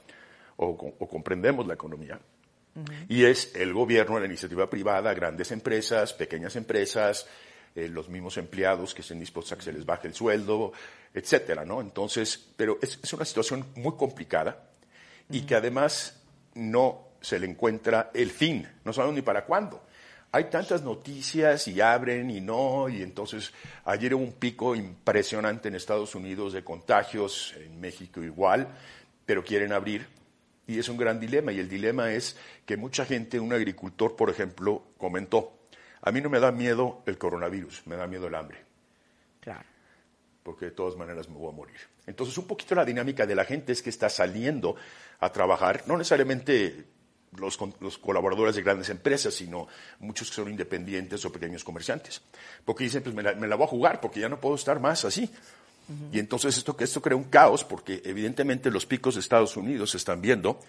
o, 0.56 0.76
comprendemos 1.08 1.66
la 1.66 1.74
economía. 1.74 2.18
Y 3.08 3.24
es 3.24 3.54
el 3.56 3.72
gobierno, 3.72 4.20
la 4.20 4.26
iniciativa 4.26 4.70
privada, 4.70 5.12
grandes 5.12 5.50
empresas, 5.50 6.12
pequeñas 6.12 6.54
empresas, 6.54 7.26
eh, 7.74 7.88
los 7.88 8.08
mismos 8.08 8.36
empleados 8.36 8.94
que 8.94 9.02
estén 9.02 9.18
dispuestos 9.18 9.52
a 9.52 9.56
que 9.56 9.64
se 9.64 9.72
les 9.72 9.84
baje 9.84 10.06
el 10.06 10.14
sueldo, 10.14 10.72
etcétera, 11.12 11.64
¿no? 11.64 11.80
Entonces, 11.80 12.52
pero 12.56 12.78
es, 12.80 12.98
es 13.02 13.12
una 13.12 13.24
situación 13.24 13.66
muy 13.74 13.96
complicada 13.96 14.70
y 15.28 15.42
que 15.42 15.56
además 15.56 16.22
no 16.54 17.09
se 17.20 17.38
le 17.38 17.46
encuentra 17.46 18.10
el 18.14 18.30
fin, 18.30 18.66
no 18.84 18.92
sabemos 18.92 19.16
ni 19.16 19.22
para 19.22 19.44
cuándo. 19.44 19.84
Hay 20.32 20.44
tantas 20.44 20.82
noticias 20.82 21.66
y 21.66 21.80
abren 21.80 22.30
y 22.30 22.40
no, 22.40 22.88
y 22.88 23.02
entonces 23.02 23.52
ayer 23.84 24.14
hubo 24.14 24.22
un 24.22 24.32
pico 24.32 24.76
impresionante 24.76 25.68
en 25.68 25.74
Estados 25.74 26.14
Unidos 26.14 26.52
de 26.52 26.62
contagios, 26.62 27.54
en 27.58 27.80
México 27.80 28.22
igual, 28.22 28.68
pero 29.26 29.42
quieren 29.42 29.72
abrir 29.72 30.06
y 30.70 30.78
es 30.78 30.88
un 30.88 30.96
gran 30.96 31.18
dilema. 31.18 31.50
Y 31.50 31.58
el 31.58 31.68
dilema 31.68 32.12
es 32.12 32.36
que 32.64 32.76
mucha 32.76 33.04
gente, 33.04 33.40
un 33.40 33.52
agricultor, 33.52 34.14
por 34.14 34.30
ejemplo, 34.30 34.84
comentó, 34.96 35.66
a 36.00 36.12
mí 36.12 36.20
no 36.20 36.30
me 36.30 36.38
da 36.38 36.52
miedo 36.52 37.02
el 37.06 37.18
coronavirus, 37.18 37.86
me 37.88 37.96
da 37.96 38.06
miedo 38.06 38.28
el 38.28 38.36
hambre. 38.36 38.58
Claro. 39.40 39.64
Porque 40.44 40.66
de 40.66 40.70
todas 40.70 40.96
maneras 40.96 41.28
me 41.28 41.36
voy 41.36 41.52
a 41.52 41.56
morir. 41.56 41.76
Entonces, 42.06 42.38
un 42.38 42.46
poquito 42.46 42.76
la 42.76 42.84
dinámica 42.84 43.26
de 43.26 43.34
la 43.34 43.44
gente 43.44 43.72
es 43.72 43.82
que 43.82 43.90
está 43.90 44.08
saliendo 44.08 44.76
a 45.18 45.32
trabajar, 45.32 45.82
no 45.86 45.98
necesariamente 45.98 46.86
los, 47.36 47.58
los, 47.80 47.98
colaboradores 47.98 48.56
de 48.56 48.62
grandes 48.62 48.88
empresas, 48.90 49.34
sino 49.34 49.68
muchos 50.00 50.28
que 50.28 50.36
son 50.36 50.50
independientes 50.50 51.24
o 51.24 51.32
pequeños 51.32 51.64
comerciantes. 51.64 52.22
Porque 52.64 52.84
dicen, 52.84 53.02
pues 53.02 53.14
me 53.14 53.22
la, 53.22 53.34
me 53.34 53.46
la 53.46 53.56
voy 53.56 53.66
a 53.66 53.68
jugar 53.68 54.00
porque 54.00 54.20
ya 54.20 54.28
no 54.28 54.40
puedo 54.40 54.54
estar 54.54 54.80
más 54.80 55.04
así. 55.04 55.30
Uh 55.88 55.92
-huh. 55.92 56.08
Y 56.12 56.18
entonces 56.18 56.56
esto, 56.56 56.76
esto 56.78 57.00
crea 57.00 57.16
un 57.16 57.24
caos 57.24 57.64
porque 57.64 58.02
evidentemente 58.04 58.70
los 58.70 58.86
picos 58.86 59.14
de 59.14 59.20
Estados 59.20 59.56
Unidos 59.56 59.90
se 59.90 59.96
están 59.96 60.20
viendo 60.20 60.60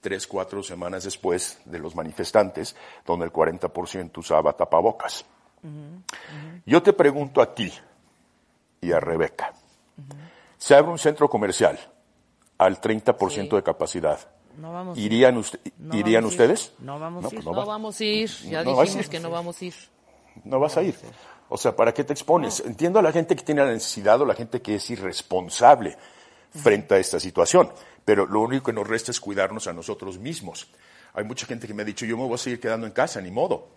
tres, 0.00 0.26
cuatro 0.26 0.62
semanas 0.62 1.04
después 1.04 1.58
de 1.64 1.78
los 1.78 1.94
manifestantes, 1.94 2.74
donde 3.06 3.24
el 3.24 3.32
40% 3.32 4.18
usaba 4.18 4.52
tapabocas. 4.52 5.24
Uh 5.62 5.68
-huh. 5.68 6.62
Yo 6.66 6.82
te 6.82 6.92
pregunto 6.92 7.40
a 7.40 7.54
ti 7.54 7.72
y 8.80 8.92
a 8.92 9.00
Rebeca, 9.00 9.54
se 10.58 10.74
abre 10.74 10.90
un 10.90 10.98
centro 10.98 11.28
comercial 11.28 11.78
al 12.58 12.80
30% 12.80 13.30
sí. 13.30 13.56
de 13.56 13.62
capacidad, 13.62 14.18
no 14.58 14.72
vamos 14.72 14.98
¿Irían, 14.98 15.36
usted, 15.36 15.60
no 15.78 15.96
¿irían 15.96 16.22
vamos 16.22 16.32
ustedes? 16.32 16.72
No 16.78 16.98
vamos 16.98 17.22
no, 17.22 17.28
a 17.28 17.32
ir. 17.32 17.36
Pues 17.36 17.44
no, 17.44 17.52
no 17.60 17.66
vamos 17.66 18.00
a 18.00 18.04
ir. 18.04 18.30
Ya 18.50 18.64
no 18.64 18.80
dijimos 18.82 19.08
que 19.08 19.20
no 19.20 19.30
vamos 19.30 19.60
a 19.60 19.64
ir. 19.64 19.74
No 20.44 20.60
vas 20.60 20.76
a 20.76 20.82
ir. 20.82 20.94
O 21.48 21.58
sea, 21.58 21.76
¿para 21.76 21.92
qué 21.92 22.04
te 22.04 22.12
expones? 22.12 22.60
Entiendo 22.60 22.98
a 22.98 23.02
la 23.02 23.12
gente 23.12 23.36
que 23.36 23.42
tiene 23.42 23.64
la 23.64 23.72
necesidad 23.72 24.20
o 24.20 24.24
la 24.24 24.34
gente 24.34 24.62
que 24.62 24.76
es 24.76 24.90
irresponsable 24.90 25.96
frente 26.50 26.94
a 26.94 26.98
esta 26.98 27.20
situación, 27.20 27.70
pero 28.04 28.26
lo 28.26 28.40
único 28.40 28.64
que 28.64 28.72
nos 28.72 28.86
resta 28.86 29.10
es 29.10 29.20
cuidarnos 29.20 29.66
a 29.66 29.72
nosotros 29.72 30.18
mismos. 30.18 30.68
Hay 31.14 31.24
mucha 31.24 31.46
gente 31.46 31.66
que 31.66 31.74
me 31.74 31.82
ha 31.82 31.84
dicho, 31.84 32.06
yo 32.06 32.16
me 32.16 32.24
voy 32.24 32.34
a 32.34 32.38
seguir 32.38 32.60
quedando 32.60 32.86
en 32.86 32.92
casa, 32.92 33.20
ni 33.20 33.30
modo. 33.30 33.68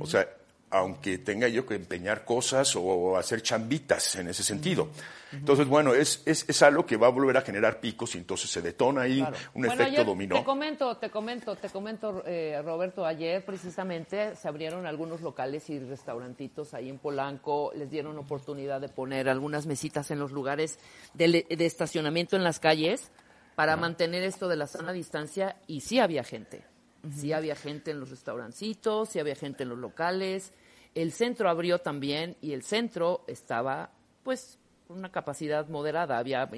O 0.00 0.06
sea, 0.06 0.26
aunque 0.74 1.18
tenga 1.18 1.46
yo 1.46 1.64
que 1.64 1.76
empeñar 1.76 2.24
cosas 2.24 2.74
o 2.76 3.16
hacer 3.16 3.42
chambitas 3.42 4.16
en 4.16 4.28
ese 4.28 4.42
sentido. 4.42 4.88
Entonces, 5.32 5.66
bueno, 5.66 5.94
es, 5.94 6.22
es, 6.26 6.48
es, 6.48 6.62
algo 6.62 6.84
que 6.86 6.96
va 6.96 7.08
a 7.08 7.10
volver 7.10 7.36
a 7.36 7.42
generar 7.42 7.80
picos 7.80 8.14
y 8.14 8.18
entonces 8.18 8.50
se 8.50 8.60
detona 8.60 9.02
ahí 9.02 9.18
claro. 9.18 9.36
un 9.54 9.62
bueno, 9.62 9.74
efecto 9.74 9.92
ayer, 9.92 10.06
dominó. 10.06 10.36
Te 10.36 10.44
comento, 10.44 10.96
te 10.96 11.10
comento, 11.10 11.56
te 11.56 11.68
comento, 11.70 12.22
eh, 12.26 12.60
Roberto, 12.64 13.04
ayer 13.04 13.44
precisamente 13.44 14.36
se 14.36 14.48
abrieron 14.48 14.86
algunos 14.86 15.20
locales 15.20 15.68
y 15.70 15.78
restaurantitos 15.78 16.74
ahí 16.74 16.88
en 16.88 16.98
Polanco, 16.98 17.72
les 17.74 17.90
dieron 17.90 18.18
oportunidad 18.18 18.80
de 18.80 18.88
poner 18.88 19.28
algunas 19.28 19.66
mesitas 19.66 20.10
en 20.10 20.18
los 20.18 20.32
lugares 20.32 20.78
de, 21.14 21.46
de 21.48 21.66
estacionamiento 21.66 22.36
en 22.36 22.44
las 22.44 22.60
calles 22.60 23.10
para 23.54 23.74
ah. 23.74 23.76
mantener 23.76 24.22
esto 24.22 24.48
de 24.48 24.56
la 24.56 24.66
sana 24.66 24.92
distancia 24.92 25.56
y 25.66 25.80
sí 25.80 25.98
había 25.98 26.24
gente. 26.24 26.64
Uh 27.02 27.08
-huh. 27.08 27.12
Sí 27.12 27.32
había 27.32 27.54
gente 27.56 27.90
en 27.90 28.00
los 28.00 28.10
restaurancitos, 28.10 29.10
sí 29.10 29.18
había 29.18 29.36
gente 29.36 29.64
en 29.64 29.68
los 29.70 29.78
locales. 29.78 30.52
El 30.94 31.12
centro 31.12 31.48
abrió 31.48 31.80
también 31.80 32.36
y 32.40 32.52
el 32.52 32.62
centro 32.62 33.24
estaba, 33.26 33.90
pues, 34.22 34.58
con 34.86 34.98
una 34.98 35.10
capacidad 35.10 35.68
moderada. 35.68 36.18
Había, 36.18 36.48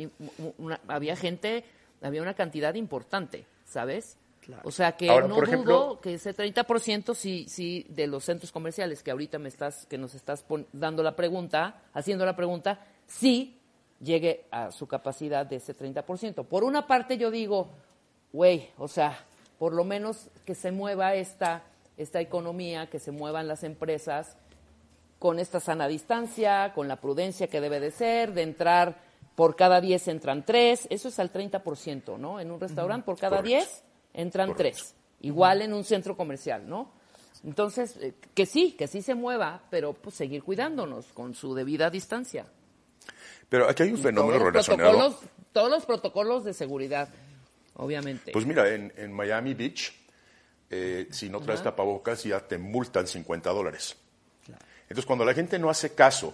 una, 0.58 0.80
había 0.88 1.16
gente, 1.16 1.64
había 2.02 2.22
una 2.22 2.34
cantidad 2.34 2.74
importante, 2.74 3.46
¿sabes? 3.64 4.18
Claro. 4.40 4.62
O 4.64 4.70
sea 4.70 4.92
que 4.92 5.10
Ahora, 5.10 5.26
no 5.26 5.34
por 5.34 5.50
dudo 5.50 6.00
que 6.00 6.14
ese 6.14 6.34
30% 6.34 7.14
sí, 7.14 7.46
sí 7.48 7.84
de 7.88 8.06
los 8.06 8.24
centros 8.24 8.52
comerciales 8.52 9.02
que 9.02 9.10
ahorita 9.10 9.38
me 9.38 9.48
estás, 9.48 9.86
que 9.86 9.98
nos 9.98 10.14
estás 10.14 10.44
dando 10.72 11.02
la 11.02 11.16
pregunta, 11.16 11.82
haciendo 11.92 12.24
la 12.24 12.36
pregunta, 12.36 12.86
sí 13.06 13.58
llegue 14.00 14.44
a 14.50 14.70
su 14.70 14.86
capacidad 14.86 15.46
de 15.46 15.56
ese 15.56 15.76
30%. 15.76 16.44
Por 16.44 16.64
una 16.64 16.86
parte 16.86 17.18
yo 17.18 17.30
digo, 17.30 17.68
güey, 18.32 18.70
o 18.78 18.88
sea, 18.88 19.18
por 19.58 19.72
lo 19.72 19.84
menos 19.84 20.28
que 20.44 20.54
se 20.54 20.70
mueva 20.70 21.14
esta, 21.14 21.64
esta 21.96 22.20
economía, 22.20 22.88
que 22.88 22.98
se 22.98 23.10
muevan 23.10 23.48
las 23.48 23.64
empresas 23.64 24.36
con 25.18 25.38
esta 25.38 25.60
sana 25.60 25.88
distancia, 25.88 26.72
con 26.74 26.88
la 26.88 26.96
prudencia 26.96 27.48
que 27.48 27.60
debe 27.60 27.80
de 27.80 27.90
ser, 27.90 28.34
de 28.34 28.42
entrar 28.42 29.06
por 29.34 29.54
cada 29.54 29.80
10 29.80 30.08
entran 30.08 30.44
3, 30.44 30.88
eso 30.90 31.08
es 31.08 31.18
al 31.18 31.32
30%, 31.32 32.18
¿no? 32.18 32.40
En 32.40 32.50
un 32.50 32.58
restaurante 32.58 33.04
por 33.04 33.18
cada 33.18 33.36
Correcto. 33.36 33.58
10 33.58 33.82
entran 34.14 34.48
Correcto. 34.48 34.80
3, 34.80 34.94
igual 35.20 35.62
en 35.62 35.74
un 35.74 35.84
centro 35.84 36.16
comercial, 36.16 36.68
¿no? 36.68 36.90
Entonces, 37.44 37.96
eh, 38.00 38.14
que 38.34 38.46
sí, 38.46 38.72
que 38.72 38.88
sí 38.88 39.02
se 39.02 39.14
mueva, 39.14 39.62
pero 39.70 39.92
pues 39.92 40.16
seguir 40.16 40.42
cuidándonos 40.42 41.06
con 41.12 41.34
su 41.34 41.54
debida 41.54 41.90
distancia. 41.90 42.46
Pero 43.48 43.68
aquí 43.68 43.84
hay 43.84 43.92
un 43.92 43.98
fenómeno 43.98 44.38
todos 44.38 44.52
relacionado. 44.52 45.18
todos 45.52 45.70
los 45.70 45.84
protocolos 45.84 46.44
de 46.44 46.54
seguridad, 46.54 47.08
obviamente. 47.74 48.32
Pues 48.32 48.46
mira, 48.46 48.68
en, 48.74 48.92
en 48.96 49.12
Miami 49.12 49.54
Beach, 49.54 49.92
eh, 50.70 51.08
si 51.10 51.28
no 51.28 51.40
traes 51.40 51.60
Ajá. 51.60 51.70
tapabocas 51.70 52.24
ya 52.24 52.40
te 52.40 52.58
multan 52.58 53.06
50 53.06 53.50
dólares. 53.50 53.96
Entonces, 54.88 55.06
cuando 55.06 55.24
la 55.24 55.34
gente 55.34 55.58
no 55.58 55.68
hace 55.68 55.94
caso, 55.94 56.32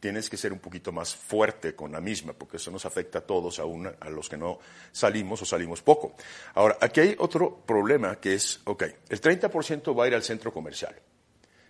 tienes 0.00 0.28
que 0.28 0.36
ser 0.36 0.52
un 0.52 0.58
poquito 0.58 0.90
más 0.92 1.14
fuerte 1.14 1.74
con 1.76 1.92
la 1.92 2.00
misma, 2.00 2.32
porque 2.32 2.56
eso 2.56 2.70
nos 2.70 2.84
afecta 2.84 3.18
a 3.18 3.22
todos, 3.22 3.58
aún 3.60 3.86
a 3.86 4.10
los 4.10 4.28
que 4.28 4.36
no 4.36 4.58
salimos 4.90 5.40
o 5.42 5.44
salimos 5.44 5.82
poco. 5.82 6.14
Ahora, 6.54 6.78
aquí 6.80 7.00
hay 7.00 7.16
otro 7.18 7.60
problema 7.64 8.16
que 8.16 8.34
es, 8.34 8.60
ok, 8.64 8.82
el 9.08 9.20
30% 9.20 9.98
va 9.98 10.04
a 10.04 10.08
ir 10.08 10.14
al 10.14 10.22
centro 10.24 10.52
comercial. 10.52 10.96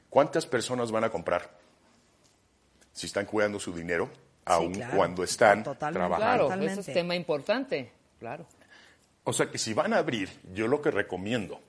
¿Cuántas 0.08 0.46
personas 0.46 0.90
van 0.90 1.04
a 1.04 1.10
comprar? 1.10 1.50
Si 2.92 3.06
están 3.06 3.26
cuidando 3.26 3.60
su 3.60 3.74
dinero, 3.74 4.08
aun 4.46 4.72
claro. 4.74 4.96
cuando 4.96 5.22
están 5.22 5.62
Totalmente. 5.62 5.98
trabajando. 5.98 6.26
claro, 6.26 6.44
Totalmente. 6.44 6.72
eso 6.72 6.80
es 6.80 6.94
tema 6.94 7.14
importante, 7.14 7.92
claro. 8.18 8.46
O 9.24 9.32
sea 9.32 9.50
que 9.50 9.58
si 9.58 9.74
van 9.74 9.92
a 9.92 9.98
abrir, 9.98 10.30
yo 10.54 10.66
lo 10.66 10.80
que 10.80 10.90
recomiendo 10.90 11.60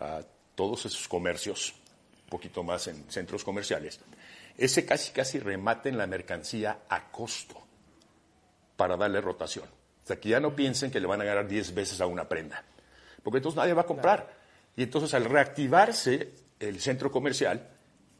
a 0.00 0.22
todos 0.54 0.86
esos 0.86 1.06
comercios, 1.08 1.74
un 2.24 2.30
poquito 2.30 2.62
más 2.62 2.86
en 2.88 3.10
centros 3.10 3.44
comerciales, 3.44 4.00
es 4.56 4.74
que 4.74 4.84
casi 4.84 5.12
casi 5.12 5.38
rematen 5.38 5.98
la 5.98 6.06
mercancía 6.06 6.80
a 6.88 7.10
costo 7.10 7.62
para 8.76 8.96
darle 8.96 9.20
rotación. 9.20 9.66
O 9.66 10.06
sea 10.06 10.18
que 10.18 10.30
ya 10.30 10.40
no 10.40 10.54
piensen 10.54 10.90
que 10.90 11.00
le 11.00 11.06
van 11.06 11.20
a 11.20 11.24
ganar 11.24 11.48
10 11.48 11.74
veces 11.74 12.00
a 12.00 12.06
una 12.06 12.28
prenda, 12.28 12.64
porque 13.22 13.38
entonces 13.38 13.56
nadie 13.56 13.74
va 13.74 13.82
a 13.82 13.86
comprar. 13.86 14.34
Y 14.76 14.82
entonces 14.82 15.12
al 15.14 15.24
reactivarse 15.24 16.32
el 16.60 16.80
centro 16.80 17.10
comercial, 17.10 17.68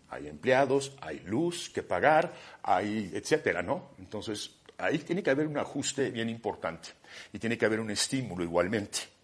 hay 0.09 0.29
empleados, 0.29 0.93
hay 1.01 1.21
luz 1.21 1.71
que 1.71 1.83
pagar, 1.83 2.33
hay 2.63 3.11
etcétera, 3.15 3.63
¿no? 3.63 3.91
Entonces 3.99 4.57
ahí 4.79 4.99
tiene 4.99 5.23
que 5.23 5.31
haber 5.31 5.47
un 5.47 5.59
ajuste 5.59 6.11
bien 6.11 6.29
importante 6.29 6.91
y 7.33 7.39
tiene 7.39 7.57
que 7.57 7.67
haber 7.67 7.81
un 7.81 7.91
estímulo 7.91 8.43
igualmente. 8.45 9.16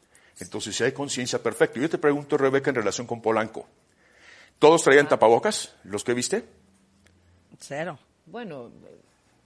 Entonces, 0.42 0.76
si 0.76 0.84
hay 0.84 0.92
conciencia, 0.92 1.42
perfecto. 1.42 1.78
Yo 1.80 1.88
te 1.88 1.98
pregunto, 1.98 2.36
Rebeca, 2.36 2.70
en 2.70 2.76
relación 2.76 3.06
con 3.06 3.20
Polanco. 3.22 3.66
¿Todos 4.58 4.82
traían 4.82 5.08
tapabocas, 5.08 5.74
los 5.84 6.04
que 6.04 6.14
viste? 6.14 6.44
Cero. 7.58 7.98
Bueno, 8.26 8.70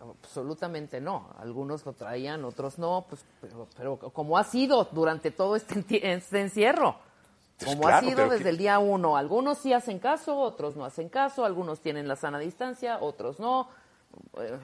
absolutamente 0.00 1.00
no. 1.00 1.30
Algunos 1.38 1.84
lo 1.86 1.92
traían, 1.92 2.44
otros 2.44 2.78
no, 2.78 3.06
pues, 3.08 3.22
pero, 3.40 3.66
pero 3.76 3.96
como 3.98 4.36
ha 4.38 4.44
sido 4.44 4.88
durante 4.92 5.30
todo 5.30 5.56
este, 5.56 5.82
este 6.12 6.40
encierro. 6.40 6.98
Pues 7.58 7.70
Como 7.70 7.82
claro, 7.84 8.06
ha 8.06 8.10
sido 8.10 8.28
desde 8.28 8.42
que- 8.44 8.48
el 8.50 8.58
día 8.58 8.78
uno. 8.78 9.16
Algunos 9.16 9.58
sí 9.58 9.72
hacen 9.72 9.98
caso, 9.98 10.36
otros 10.38 10.76
no 10.76 10.84
hacen 10.84 11.08
caso, 11.08 11.44
algunos 11.44 11.80
tienen 11.80 12.06
la 12.06 12.16
sana 12.16 12.38
distancia, 12.38 12.98
otros 13.00 13.40
no. 13.40 13.68
Eh, 14.38 14.58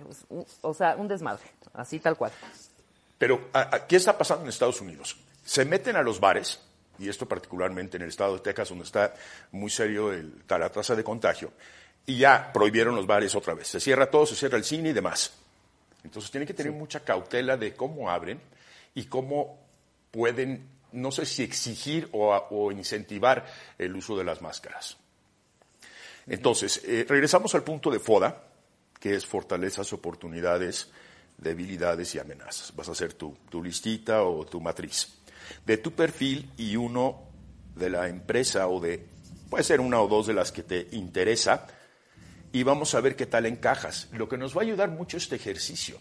O 0.62 0.74
sea, 0.74 0.96
un 0.96 1.08
desmadre, 1.08 1.42
así 1.74 1.98
tal 2.00 2.16
cual. 2.16 2.32
Pero, 3.18 3.48
¿a- 3.54 3.76
a- 3.76 3.86
¿qué 3.86 3.96
está 3.96 4.16
pasando 4.18 4.42
en 4.44 4.50
Estados 4.50 4.80
Unidos? 4.82 5.16
Se 5.44 5.64
meten 5.64 5.96
a 5.96 6.02
los 6.02 6.20
bares, 6.20 6.60
y 6.98 7.08
esto 7.08 7.26
particularmente 7.26 7.96
en 7.96 8.04
el 8.04 8.10
estado 8.10 8.34
de 8.34 8.40
Texas, 8.40 8.68
donde 8.68 8.84
está 8.84 9.14
muy 9.50 9.70
serio 9.70 10.12
el- 10.12 10.42
la 10.48 10.70
tasa 10.70 10.94
de 10.94 11.02
contagio, 11.04 11.52
y 12.06 12.18
ya 12.18 12.52
prohibieron 12.52 12.94
los 12.94 13.06
bares 13.06 13.34
otra 13.34 13.54
vez. 13.54 13.68
Se 13.68 13.80
cierra 13.80 14.10
todo, 14.10 14.26
se 14.26 14.36
cierra 14.36 14.56
el 14.56 14.64
cine 14.64 14.90
y 14.90 14.92
demás. 14.92 15.32
Entonces 16.04 16.30
tienen 16.30 16.46
que 16.46 16.54
tener 16.54 16.72
mucha 16.72 17.00
cautela 17.00 17.56
de 17.56 17.74
cómo 17.74 18.10
abren 18.10 18.40
y 18.94 19.04
cómo 19.04 19.58
pueden, 20.10 20.68
no 20.92 21.12
sé 21.12 21.26
si 21.26 21.42
exigir 21.42 22.08
o, 22.12 22.70
incentivar 22.72 23.46
el 23.78 23.94
uso 23.94 24.16
de 24.16 24.24
las 24.24 24.42
máscaras. 24.42 24.96
Entonces, 26.26 26.82
eh, 26.84 27.04
regresamos 27.08 27.54
al 27.54 27.64
punto 27.64 27.90
de 27.90 27.98
FODA, 27.98 28.42
que 29.00 29.14
es 29.16 29.26
fortalezas, 29.26 29.92
oportunidades, 29.92 30.90
debilidades 31.36 32.14
y 32.14 32.18
amenazas. 32.20 32.74
Vas 32.76 32.88
a 32.88 32.92
hacer 32.92 33.14
tu, 33.14 33.36
tu 33.48 33.62
listita 33.62 34.22
o 34.22 34.44
tu 34.46 34.60
matriz. 34.60 35.18
De 35.66 35.76
tu 35.76 35.92
perfil 35.92 36.50
y 36.56 36.76
uno 36.76 37.22
de 37.74 37.90
la 37.90 38.08
empresa 38.08 38.68
o 38.68 38.80
de, 38.80 39.06
puede 39.48 39.64
ser 39.64 39.80
una 39.80 40.00
o 40.00 40.08
dos 40.08 40.26
de 40.26 40.34
las 40.34 40.52
que 40.52 40.62
te 40.62 40.88
interesa, 40.92 41.66
y 42.52 42.62
vamos 42.64 42.94
a 42.94 43.00
ver 43.00 43.16
qué 43.16 43.26
tal 43.26 43.46
encajas. 43.46 44.08
Lo 44.12 44.28
que 44.28 44.36
nos 44.36 44.54
va 44.56 44.60
a 44.60 44.64
ayudar 44.64 44.90
mucho 44.90 45.16
este 45.16 45.36
ejercicio 45.36 45.98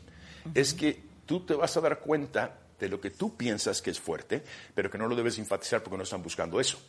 es 0.54 0.74
que 0.74 1.02
tú 1.26 1.46
te 1.46 1.54
vas 1.54 1.76
a 1.78 1.82
dar 1.82 2.00
cuenta 2.00 2.60
de 2.80 2.90
lo 2.90 3.00
que 3.00 3.12
tú 3.12 3.38
piensas 3.38 3.82
que 3.82 3.92
es 3.92 4.00
fuerte, 4.00 4.44
pero 4.76 4.90
que 4.90 4.98
no 4.98 5.08
lo 5.08 5.16
debes 5.16 5.38
enfatizar 5.38 5.82
porque 5.82 5.98
no 5.98 6.04
están 6.04 6.22
buscando 6.22 6.60
eso. 6.60 6.80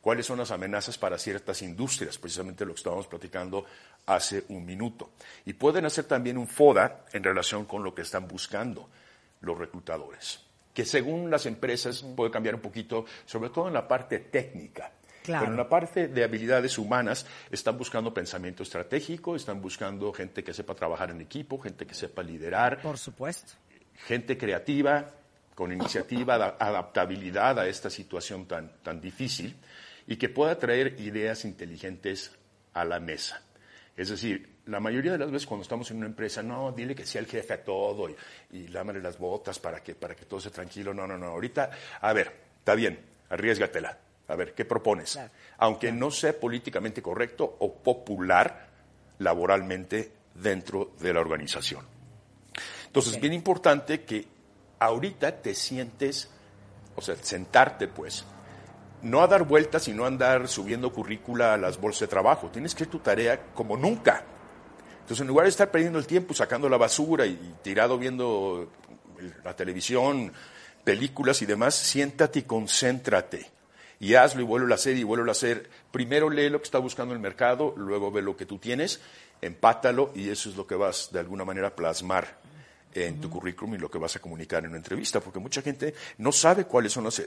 ¿Cuáles 0.00 0.26
son 0.26 0.38
las 0.38 0.50
amenazas 0.50 0.98
para 0.98 1.16
ciertas 1.16 1.62
industrias? 1.62 2.18
Precisamente 2.18 2.64
lo 2.64 2.72
que 2.72 2.78
estábamos 2.78 3.06
platicando 3.06 3.64
hace 4.06 4.44
un 4.48 4.66
minuto. 4.66 5.12
Y 5.44 5.52
pueden 5.52 5.84
hacer 5.84 6.06
también 6.06 6.38
un 6.38 6.48
FODA 6.48 7.04
en 7.12 7.22
relación 7.22 7.64
con 7.66 7.84
lo 7.84 7.94
que 7.94 8.02
están 8.02 8.26
buscando 8.26 8.88
los 9.42 9.56
reclutadores, 9.56 10.40
que 10.72 10.84
según 10.84 11.30
las 11.30 11.46
empresas 11.46 12.02
puede 12.16 12.30
cambiar 12.30 12.54
un 12.54 12.60
poquito, 12.60 13.04
sobre 13.26 13.50
todo 13.50 13.68
en 13.68 13.74
la 13.74 13.86
parte 13.86 14.18
técnica. 14.18 14.92
Pero 15.24 15.44
en 15.44 15.56
la 15.56 15.68
parte 15.68 16.08
de 16.08 16.24
habilidades 16.24 16.78
humanas 16.78 17.26
están 17.50 17.78
buscando 17.78 18.12
pensamiento 18.12 18.64
estratégico, 18.64 19.36
están 19.36 19.62
buscando 19.62 20.12
gente 20.12 20.42
que 20.42 20.52
sepa 20.52 20.74
trabajar 20.74 21.10
en 21.10 21.20
equipo, 21.20 21.60
gente 21.60 21.86
que 21.86 21.94
sepa 21.94 22.22
liderar. 22.22 22.82
Por 22.82 22.98
supuesto. 22.98 23.52
Gente 24.06 24.36
creativa, 24.36 25.14
con 25.54 25.72
iniciativa, 25.72 26.56
adaptabilidad 26.58 27.60
a 27.60 27.68
esta 27.68 27.88
situación 27.88 28.46
tan, 28.46 28.72
tan 28.82 29.00
difícil 29.00 29.54
y 30.08 30.16
que 30.16 30.28
pueda 30.28 30.58
traer 30.58 31.00
ideas 31.00 31.44
inteligentes 31.44 32.32
a 32.74 32.84
la 32.84 32.98
mesa. 32.98 33.42
Es 33.96 34.08
decir, 34.08 34.51
la 34.66 34.80
mayoría 34.80 35.12
de 35.12 35.18
las 35.18 35.30
veces 35.30 35.46
cuando 35.46 35.62
estamos 35.62 35.90
en 35.90 35.98
una 35.98 36.06
empresa, 36.06 36.42
no, 36.42 36.72
dile 36.72 36.94
que 36.94 37.04
sea 37.04 37.20
el 37.20 37.26
jefe 37.26 37.54
a 37.54 37.64
todo 37.64 38.08
y, 38.08 38.16
y 38.52 38.68
lámale 38.68 39.00
las 39.00 39.18
botas 39.18 39.58
para 39.58 39.82
que, 39.82 39.94
para 39.94 40.14
que 40.14 40.24
todo 40.24 40.40
sea 40.40 40.52
tranquilo. 40.52 40.94
No, 40.94 41.06
no, 41.06 41.18
no. 41.18 41.26
Ahorita, 41.26 41.70
a 42.00 42.12
ver, 42.12 42.32
está 42.58 42.74
bien, 42.74 42.98
arriesgatela. 43.30 43.98
A 44.28 44.36
ver, 44.36 44.54
¿qué 44.54 44.64
propones? 44.64 45.18
Aunque 45.58 45.92
no 45.92 46.10
sea 46.10 46.38
políticamente 46.38 47.02
correcto 47.02 47.56
o 47.58 47.74
popular 47.74 48.68
laboralmente 49.18 50.12
dentro 50.34 50.92
de 51.00 51.12
la 51.12 51.20
organización. 51.20 51.84
Entonces, 52.86 53.14
es 53.14 53.20
bien 53.20 53.32
importante 53.32 54.04
que 54.04 54.26
ahorita 54.78 55.42
te 55.42 55.54
sientes, 55.54 56.30
o 56.94 57.00
sea, 57.00 57.16
sentarte 57.16 57.88
pues, 57.88 58.24
no 59.02 59.22
a 59.22 59.26
dar 59.26 59.44
vueltas, 59.44 59.84
sino 59.84 60.04
a 60.04 60.08
andar 60.08 60.48
subiendo 60.48 60.92
currícula 60.92 61.54
a 61.54 61.56
las 61.56 61.80
bolsas 61.80 62.00
de 62.00 62.08
trabajo. 62.08 62.48
Tienes 62.50 62.74
que 62.74 62.84
ir 62.84 62.90
tu 62.90 63.00
tarea 63.00 63.40
como 63.54 63.76
nunca. 63.76 64.24
Entonces, 65.02 65.20
en 65.20 65.26
lugar 65.26 65.44
de 65.44 65.50
estar 65.50 65.70
perdiendo 65.70 65.98
el 65.98 66.06
tiempo 66.06 66.32
sacando 66.32 66.68
la 66.68 66.76
basura 66.76 67.26
y 67.26 67.36
tirado 67.62 67.98
viendo 67.98 68.70
la 69.44 69.54
televisión, 69.54 70.32
películas 70.84 71.42
y 71.42 71.46
demás, 71.46 71.74
siéntate 71.74 72.40
y 72.40 72.42
concéntrate. 72.42 73.50
Y 73.98 74.14
hazlo 74.14 74.42
y 74.42 74.44
vuelvo 74.44 74.72
a 74.72 74.76
hacer 74.76 74.96
y 74.96 75.02
vuelvo 75.02 75.28
a 75.28 75.32
hacer. 75.32 75.68
Primero 75.90 76.30
lee 76.30 76.48
lo 76.48 76.58
que 76.58 76.64
está 76.64 76.78
buscando 76.78 77.14
el 77.14 77.20
mercado, 77.20 77.74
luego 77.76 78.10
ve 78.10 78.22
lo 78.22 78.36
que 78.36 78.46
tú 78.46 78.58
tienes, 78.58 79.00
empátalo 79.40 80.12
y 80.14 80.28
eso 80.30 80.48
es 80.48 80.56
lo 80.56 80.66
que 80.66 80.76
vas 80.76 81.10
de 81.12 81.20
alguna 81.20 81.44
manera 81.44 81.68
a 81.68 81.76
plasmar 81.76 82.40
en 82.94 83.20
tu 83.20 83.28
currículum 83.28 83.74
y 83.74 83.78
lo 83.78 83.90
que 83.90 83.98
vas 83.98 84.16
a 84.16 84.20
comunicar 84.20 84.62
en 84.62 84.70
una 84.70 84.78
entrevista, 84.78 85.20
porque 85.20 85.38
mucha 85.38 85.62
gente 85.62 85.94
no 86.18 86.30
sabe 86.30 86.64
cuáles 86.64 86.92
son 86.92 87.04
las, 87.04 87.22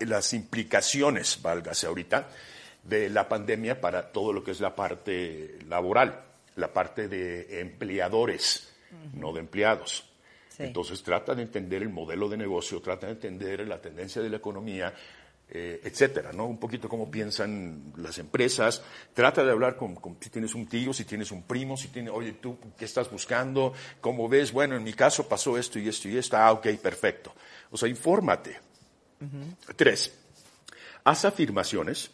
las 0.00 0.32
implicaciones, 0.32 1.40
válgase 1.42 1.86
ahorita, 1.86 2.28
de 2.82 3.08
la 3.08 3.28
pandemia 3.28 3.80
para 3.80 4.12
todo 4.12 4.32
lo 4.32 4.44
que 4.44 4.52
es 4.52 4.60
la 4.60 4.74
parte 4.74 5.58
laboral, 5.68 6.22
la 6.56 6.72
parte 6.72 7.08
de 7.08 7.60
empleadores, 7.60 8.72
no 9.14 9.32
de 9.32 9.40
empleados. 9.40 10.04
Entonces 10.58 11.02
trata 11.02 11.34
de 11.34 11.42
entender 11.42 11.82
el 11.82 11.90
modelo 11.90 12.28
de 12.28 12.36
negocio, 12.36 12.80
trata 12.80 13.06
de 13.06 13.12
entender 13.12 13.66
la 13.68 13.80
tendencia 13.80 14.22
de 14.22 14.30
la 14.30 14.38
economía, 14.38 14.94
eh, 15.48 15.80
etcétera, 15.84 16.32
¿no? 16.32 16.46
Un 16.46 16.58
poquito 16.58 16.88
cómo 16.88 17.10
piensan 17.10 17.92
las 17.98 18.18
empresas. 18.18 18.82
Trata 19.12 19.44
de 19.44 19.50
hablar 19.52 19.76
con, 19.76 19.96
si 20.18 20.30
tienes 20.30 20.54
un 20.54 20.66
tío, 20.66 20.92
si 20.92 21.04
tienes 21.04 21.30
un 21.30 21.42
primo, 21.42 21.76
si 21.76 21.88
tienes, 21.88 22.12
oye, 22.12 22.32
tú, 22.32 22.58
¿qué 22.76 22.86
estás 22.86 23.10
buscando? 23.10 23.74
¿Cómo 24.00 24.28
ves? 24.28 24.50
Bueno, 24.50 24.76
en 24.76 24.82
mi 24.82 24.94
caso 24.94 25.28
pasó 25.28 25.56
esto 25.58 25.78
y 25.78 25.88
esto 25.88 26.08
y 26.08 26.16
esto. 26.16 26.36
Ah, 26.36 26.52
ok, 26.52 26.66
perfecto. 26.82 27.34
O 27.70 27.76
sea, 27.76 27.88
infórmate. 27.88 28.58
Tres, 29.76 30.12
haz 31.04 31.24
afirmaciones 31.24 32.10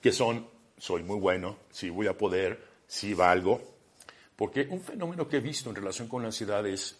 que 0.00 0.12
son, 0.12 0.46
soy 0.76 1.02
muy 1.02 1.18
bueno, 1.18 1.58
sí 1.70 1.88
voy 1.88 2.06
a 2.06 2.18
poder, 2.18 2.62
sí 2.86 3.14
valgo. 3.14 3.60
Porque 4.36 4.66
un 4.70 4.80
fenómeno 4.80 5.28
que 5.28 5.38
he 5.38 5.40
visto 5.40 5.70
en 5.70 5.76
relación 5.76 6.08
con 6.08 6.22
la 6.22 6.28
ansiedad 6.28 6.66
es, 6.66 6.96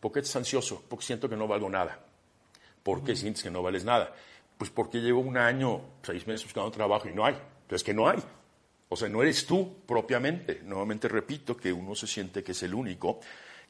¿por 0.00 0.12
qué 0.12 0.20
estás 0.20 0.36
ansioso? 0.36 0.84
Porque 0.88 1.06
siento 1.06 1.28
que 1.28 1.36
no 1.36 1.48
valgo 1.48 1.70
nada. 1.70 1.98
¿Por 2.82 3.02
qué 3.02 3.16
sientes 3.16 3.42
que 3.42 3.50
no 3.50 3.62
vales 3.62 3.84
nada? 3.84 4.14
Pues 4.58 4.70
porque 4.70 4.98
llevo 5.00 5.20
un 5.20 5.38
año, 5.38 5.80
seis 6.02 6.26
meses 6.26 6.44
buscando 6.44 6.70
trabajo 6.70 7.08
y 7.08 7.14
no 7.14 7.24
hay. 7.24 7.34
Entonces 7.62 7.82
que 7.82 7.94
no 7.94 8.08
hay. 8.08 8.18
O 8.90 8.96
sea, 8.96 9.08
no 9.08 9.22
eres 9.22 9.46
tú 9.46 9.78
propiamente. 9.86 10.60
Nuevamente 10.62 11.08
repito 11.08 11.56
que 11.56 11.72
uno 11.72 11.94
se 11.94 12.06
siente 12.06 12.44
que 12.44 12.52
es 12.52 12.62
el 12.62 12.74
único 12.74 13.20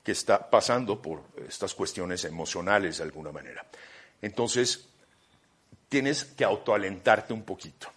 que 0.02 0.12
está 0.12 0.50
pasando 0.50 1.00
por 1.00 1.22
estas 1.48 1.72
cuestiones 1.74 2.24
emocionales 2.24 2.98
de 2.98 3.04
alguna 3.04 3.30
manera. 3.30 3.64
Entonces, 4.20 4.88
tienes 5.88 6.24
que 6.24 6.44
autoalentarte 6.44 7.32
un 7.32 7.44
poquito. 7.44 7.88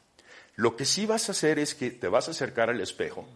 Lo 0.56 0.76
que 0.76 0.86
sí 0.86 1.06
vas 1.06 1.28
a 1.28 1.32
hacer 1.32 1.60
es 1.60 1.76
que 1.76 1.92
te 1.92 2.08
vas 2.08 2.28
a 2.28 2.32
acercar 2.32 2.70
al 2.70 2.80
espejo 2.80 3.28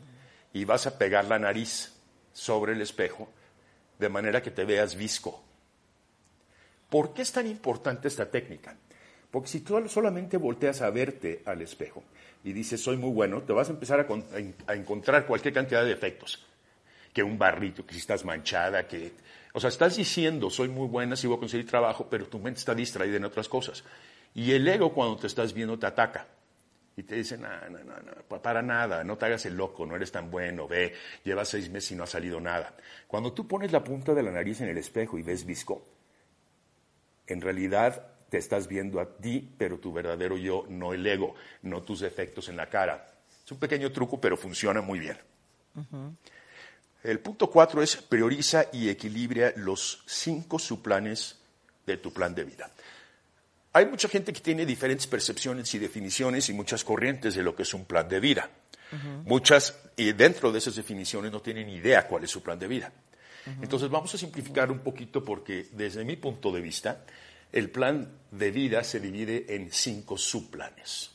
y 0.53 0.65
vas 0.65 0.87
a 0.87 0.97
pegar 0.97 1.25
la 1.25 1.39
nariz 1.39 1.93
sobre 2.33 2.73
el 2.73 2.81
espejo 2.81 3.29
de 3.99 4.09
manera 4.09 4.41
que 4.41 4.51
te 4.51 4.65
veas 4.65 4.95
visco. 4.95 5.43
¿Por 6.89 7.13
qué 7.13 7.21
es 7.21 7.31
tan 7.31 7.47
importante 7.47 8.07
esta 8.07 8.29
técnica? 8.29 8.75
Porque 9.29 9.47
si 9.47 9.61
tú 9.61 9.81
solamente 9.87 10.35
volteas 10.35 10.81
a 10.81 10.89
verte 10.89 11.41
al 11.45 11.61
espejo 11.61 12.03
y 12.43 12.51
dices, 12.51 12.83
soy 12.83 12.97
muy 12.97 13.11
bueno, 13.11 13.43
te 13.43 13.53
vas 13.53 13.69
a 13.69 13.71
empezar 13.71 14.05
a, 14.67 14.73
encontrar 14.73 15.25
cualquier 15.25 15.53
cantidad 15.53 15.83
de 15.83 15.89
defectos. 15.89 16.45
Que 17.13 17.23
un 17.23 17.37
barrito, 17.37 17.85
que 17.85 17.93
si 17.93 17.99
estás 17.99 18.25
manchada, 18.25 18.87
que... 18.87 19.13
O 19.53 19.59
sea, 19.59 19.69
estás 19.69 19.97
diciendo, 19.97 20.49
soy 20.49 20.69
muy 20.69 20.87
buena, 20.87 21.15
si 21.15 21.27
voy 21.27 21.37
a 21.37 21.39
conseguir 21.39 21.67
trabajo, 21.67 22.07
pero 22.09 22.25
tu 22.25 22.39
mente 22.39 22.59
está 22.59 22.73
distraída 22.73 23.17
en 23.17 23.25
otras 23.25 23.47
cosas. 23.47 23.83
Y 24.33 24.51
el 24.51 24.67
ego 24.67 24.93
cuando 24.93 25.17
te 25.17 25.27
estás 25.27 25.53
viendo 25.53 25.77
te 25.77 25.87
ataca. 25.87 26.27
Y 27.01 27.03
te 27.03 27.15
dice, 27.15 27.35
no, 27.35 27.49
no, 27.71 27.79
no, 27.83 27.95
no, 27.99 28.41
para 28.43 28.61
nada, 28.61 29.03
no 29.03 29.17
te 29.17 29.25
hagas 29.25 29.43
el 29.47 29.57
loco, 29.57 29.87
no 29.87 29.95
eres 29.95 30.11
tan 30.11 30.29
bueno, 30.29 30.67
ve, 30.67 30.93
llevas 31.23 31.49
seis 31.49 31.67
meses 31.67 31.93
y 31.93 31.95
no 31.95 32.03
ha 32.03 32.07
salido 32.07 32.39
nada. 32.39 32.75
Cuando 33.07 33.33
tú 33.33 33.47
pones 33.47 33.71
la 33.71 33.83
punta 33.83 34.13
de 34.13 34.21
la 34.21 34.29
nariz 34.29 34.61
en 34.61 34.69
el 34.69 34.77
espejo 34.77 35.17
y 35.17 35.23
ves 35.23 35.43
visco, 35.43 35.83
en 37.25 37.41
realidad 37.41 38.05
te 38.29 38.37
estás 38.37 38.67
viendo 38.67 38.99
a 38.99 39.17
ti, 39.17 39.51
pero 39.57 39.79
tu 39.79 39.91
verdadero 39.91 40.37
yo, 40.37 40.67
no 40.69 40.93
el 40.93 41.07
ego, 41.07 41.33
no 41.63 41.81
tus 41.81 42.01
defectos 42.01 42.49
en 42.49 42.57
la 42.57 42.69
cara. 42.69 43.11
Es 43.43 43.51
un 43.51 43.57
pequeño 43.57 43.91
truco, 43.91 44.21
pero 44.21 44.37
funciona 44.37 44.81
muy 44.81 44.99
bien. 44.99 45.17
El 47.01 47.19
punto 47.19 47.49
cuatro 47.49 47.81
es 47.81 47.97
prioriza 47.97 48.65
y 48.71 48.89
equilibra 48.89 49.53
los 49.55 50.03
cinco 50.05 50.59
subplanes 50.59 51.39
de 51.83 51.97
tu 51.97 52.13
plan 52.13 52.35
de 52.35 52.43
vida. 52.43 52.69
Hay 53.73 53.85
mucha 53.85 54.09
gente 54.09 54.33
que 54.33 54.41
tiene 54.41 54.65
diferentes 54.65 55.07
percepciones 55.07 55.73
y 55.73 55.79
definiciones 55.79 56.49
y 56.49 56.53
muchas 56.53 56.83
corrientes 56.83 57.35
de 57.35 57.43
lo 57.43 57.55
que 57.55 57.63
es 57.63 57.73
un 57.73 57.85
plan 57.85 58.07
de 58.09 58.19
vida. 58.19 58.49
Muchas, 59.23 59.79
y 59.95 60.11
dentro 60.11 60.51
de 60.51 60.57
esas 60.57 60.75
definiciones 60.75 61.31
no 61.31 61.41
tienen 61.41 61.69
idea 61.69 62.07
cuál 62.07 62.25
es 62.25 62.31
su 62.31 62.43
plan 62.43 62.59
de 62.59 62.67
vida. 62.67 62.91
Entonces 63.61 63.89
vamos 63.89 64.13
a 64.13 64.17
simplificar 64.17 64.69
un 64.69 64.79
poquito 64.79 65.23
porque 65.23 65.67
desde 65.71 66.03
mi 66.03 66.17
punto 66.17 66.51
de 66.51 66.59
vista, 66.59 67.05
el 67.51 67.69
plan 67.69 68.09
de 68.31 68.51
vida 68.51 68.83
se 68.83 68.99
divide 68.99 69.55
en 69.55 69.71
cinco 69.71 70.17
subplanes. 70.17 71.11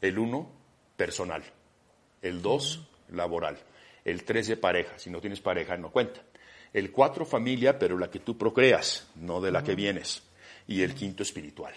El 0.00 0.18
uno, 0.18 0.50
personal. 0.96 1.44
El 2.20 2.42
dos, 2.42 2.88
laboral. 3.12 3.58
El 4.04 4.24
tres, 4.24 4.48
de 4.48 4.56
pareja. 4.56 4.98
Si 4.98 5.10
no 5.10 5.20
tienes 5.20 5.40
pareja, 5.40 5.76
no 5.76 5.90
cuenta. 5.90 6.20
El 6.72 6.90
cuatro, 6.90 7.24
familia, 7.24 7.78
pero 7.78 7.96
la 7.96 8.10
que 8.10 8.18
tú 8.18 8.36
procreas, 8.36 9.06
no 9.14 9.40
de 9.40 9.52
la 9.52 9.62
que 9.62 9.76
vienes. 9.76 10.22
Y 10.68 10.82
el 10.82 10.94
quinto, 10.94 11.22
espiritual. 11.22 11.74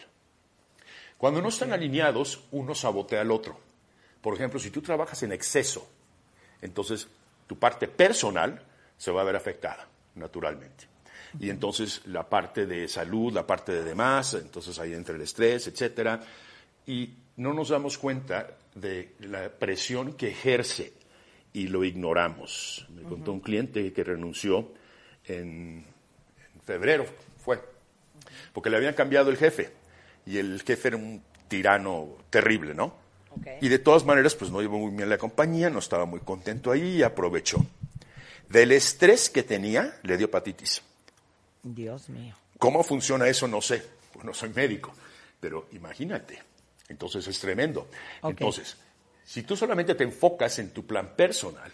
Cuando 1.18 1.42
no 1.42 1.50
están 1.50 1.74
alineados, 1.74 2.46
uno 2.52 2.74
sabotea 2.74 3.22
al 3.22 3.32
otro. 3.32 3.60
Por 4.22 4.34
ejemplo, 4.34 4.60
si 4.60 4.72
tú 4.72 4.82
trabajas 4.82 5.22
en 5.24 5.32
exceso, 5.32 5.90
entonces 6.62 7.08
tu 7.48 7.58
parte 7.58 7.88
personal 7.88 8.62
se 8.98 9.12
va 9.12 9.22
a 9.22 9.26
ver 9.26 9.36
afectada, 9.36 9.88
naturalmente 10.16 10.90
y 11.38 11.50
entonces 11.50 12.02
la 12.06 12.28
parte 12.28 12.66
de 12.66 12.88
salud, 12.88 13.34
la 13.34 13.46
parte 13.46 13.74
de 13.74 13.84
demás, 13.84 14.34
entonces 14.34 14.80
ahí 14.80 14.94
entra 14.94 15.16
el 15.16 15.22
estrés, 15.22 15.68
etcétera, 15.68 16.22
y 16.88 17.14
no 17.38 17.54
nos 17.54 17.70
damos 17.70 17.98
cuenta 17.98 18.56
de 18.74 19.14
la 19.20 19.50
presión 19.50 20.14
que 20.14 20.30
ejerce 20.30 20.94
y 21.54 21.68
lo 21.68 21.84
ignoramos. 21.84 22.88
Me 22.90 23.04
contó 23.04 23.32
un 23.32 23.42
cliente 23.42 23.92
que 23.94 24.04
renunció 24.04 24.72
en, 25.26 25.86
febrero, 26.66 27.06
fue, 27.38 27.60
porque 28.54 28.70
le 28.70 28.78
habían 28.78 28.94
cambiado 28.94 29.30
el 29.30 29.38
jefe 29.38 29.72
y 30.26 30.38
el 30.38 30.62
jefe 30.62 30.90
era 30.90 30.98
un 30.98 31.22
tirano 31.48 32.18
terrible, 32.30 32.74
¿no? 32.74 32.94
Y 33.62 33.70
de 33.70 33.80
todas 33.80 34.06
maneras, 34.06 34.36
pues 34.36 34.52
no 34.52 34.62
iba 34.62 34.74
muy 34.74 34.92
bien 34.92 35.10
la 35.10 35.18
compañía, 35.18 35.70
no 35.70 35.80
estaba 35.80 36.06
muy 36.06 36.20
contento 36.20 36.72
ahí 36.72 36.98
y 36.98 37.04
aprovechó. 37.04 37.66
Del 38.50 38.72
estrés 38.72 39.30
que 39.30 39.44
tenía, 39.44 40.00
le 40.04 40.18
dio 40.18 40.26
hepatitis. 40.26 40.82
Dios 41.64 42.10
mío. 42.10 42.36
¿Cómo 42.58 42.84
funciona 42.84 43.28
eso? 43.28 43.48
No 43.48 43.62
sé, 43.62 43.84
pues 44.12 44.26
no 44.26 44.34
soy 44.34 44.50
médico, 44.50 44.94
pero 45.40 45.68
imagínate. 45.72 46.42
Entonces 46.90 47.28
es 47.28 47.40
tremendo. 47.40 47.88
Entonces, 48.24 48.78
Si 49.24 49.44
tú 49.44 49.56
solamente 49.56 49.94
te 49.94 50.04
enfocas 50.04 50.58
en 50.58 50.72
tu 50.72 50.88
plan 50.88 51.16
personal, 51.16 51.72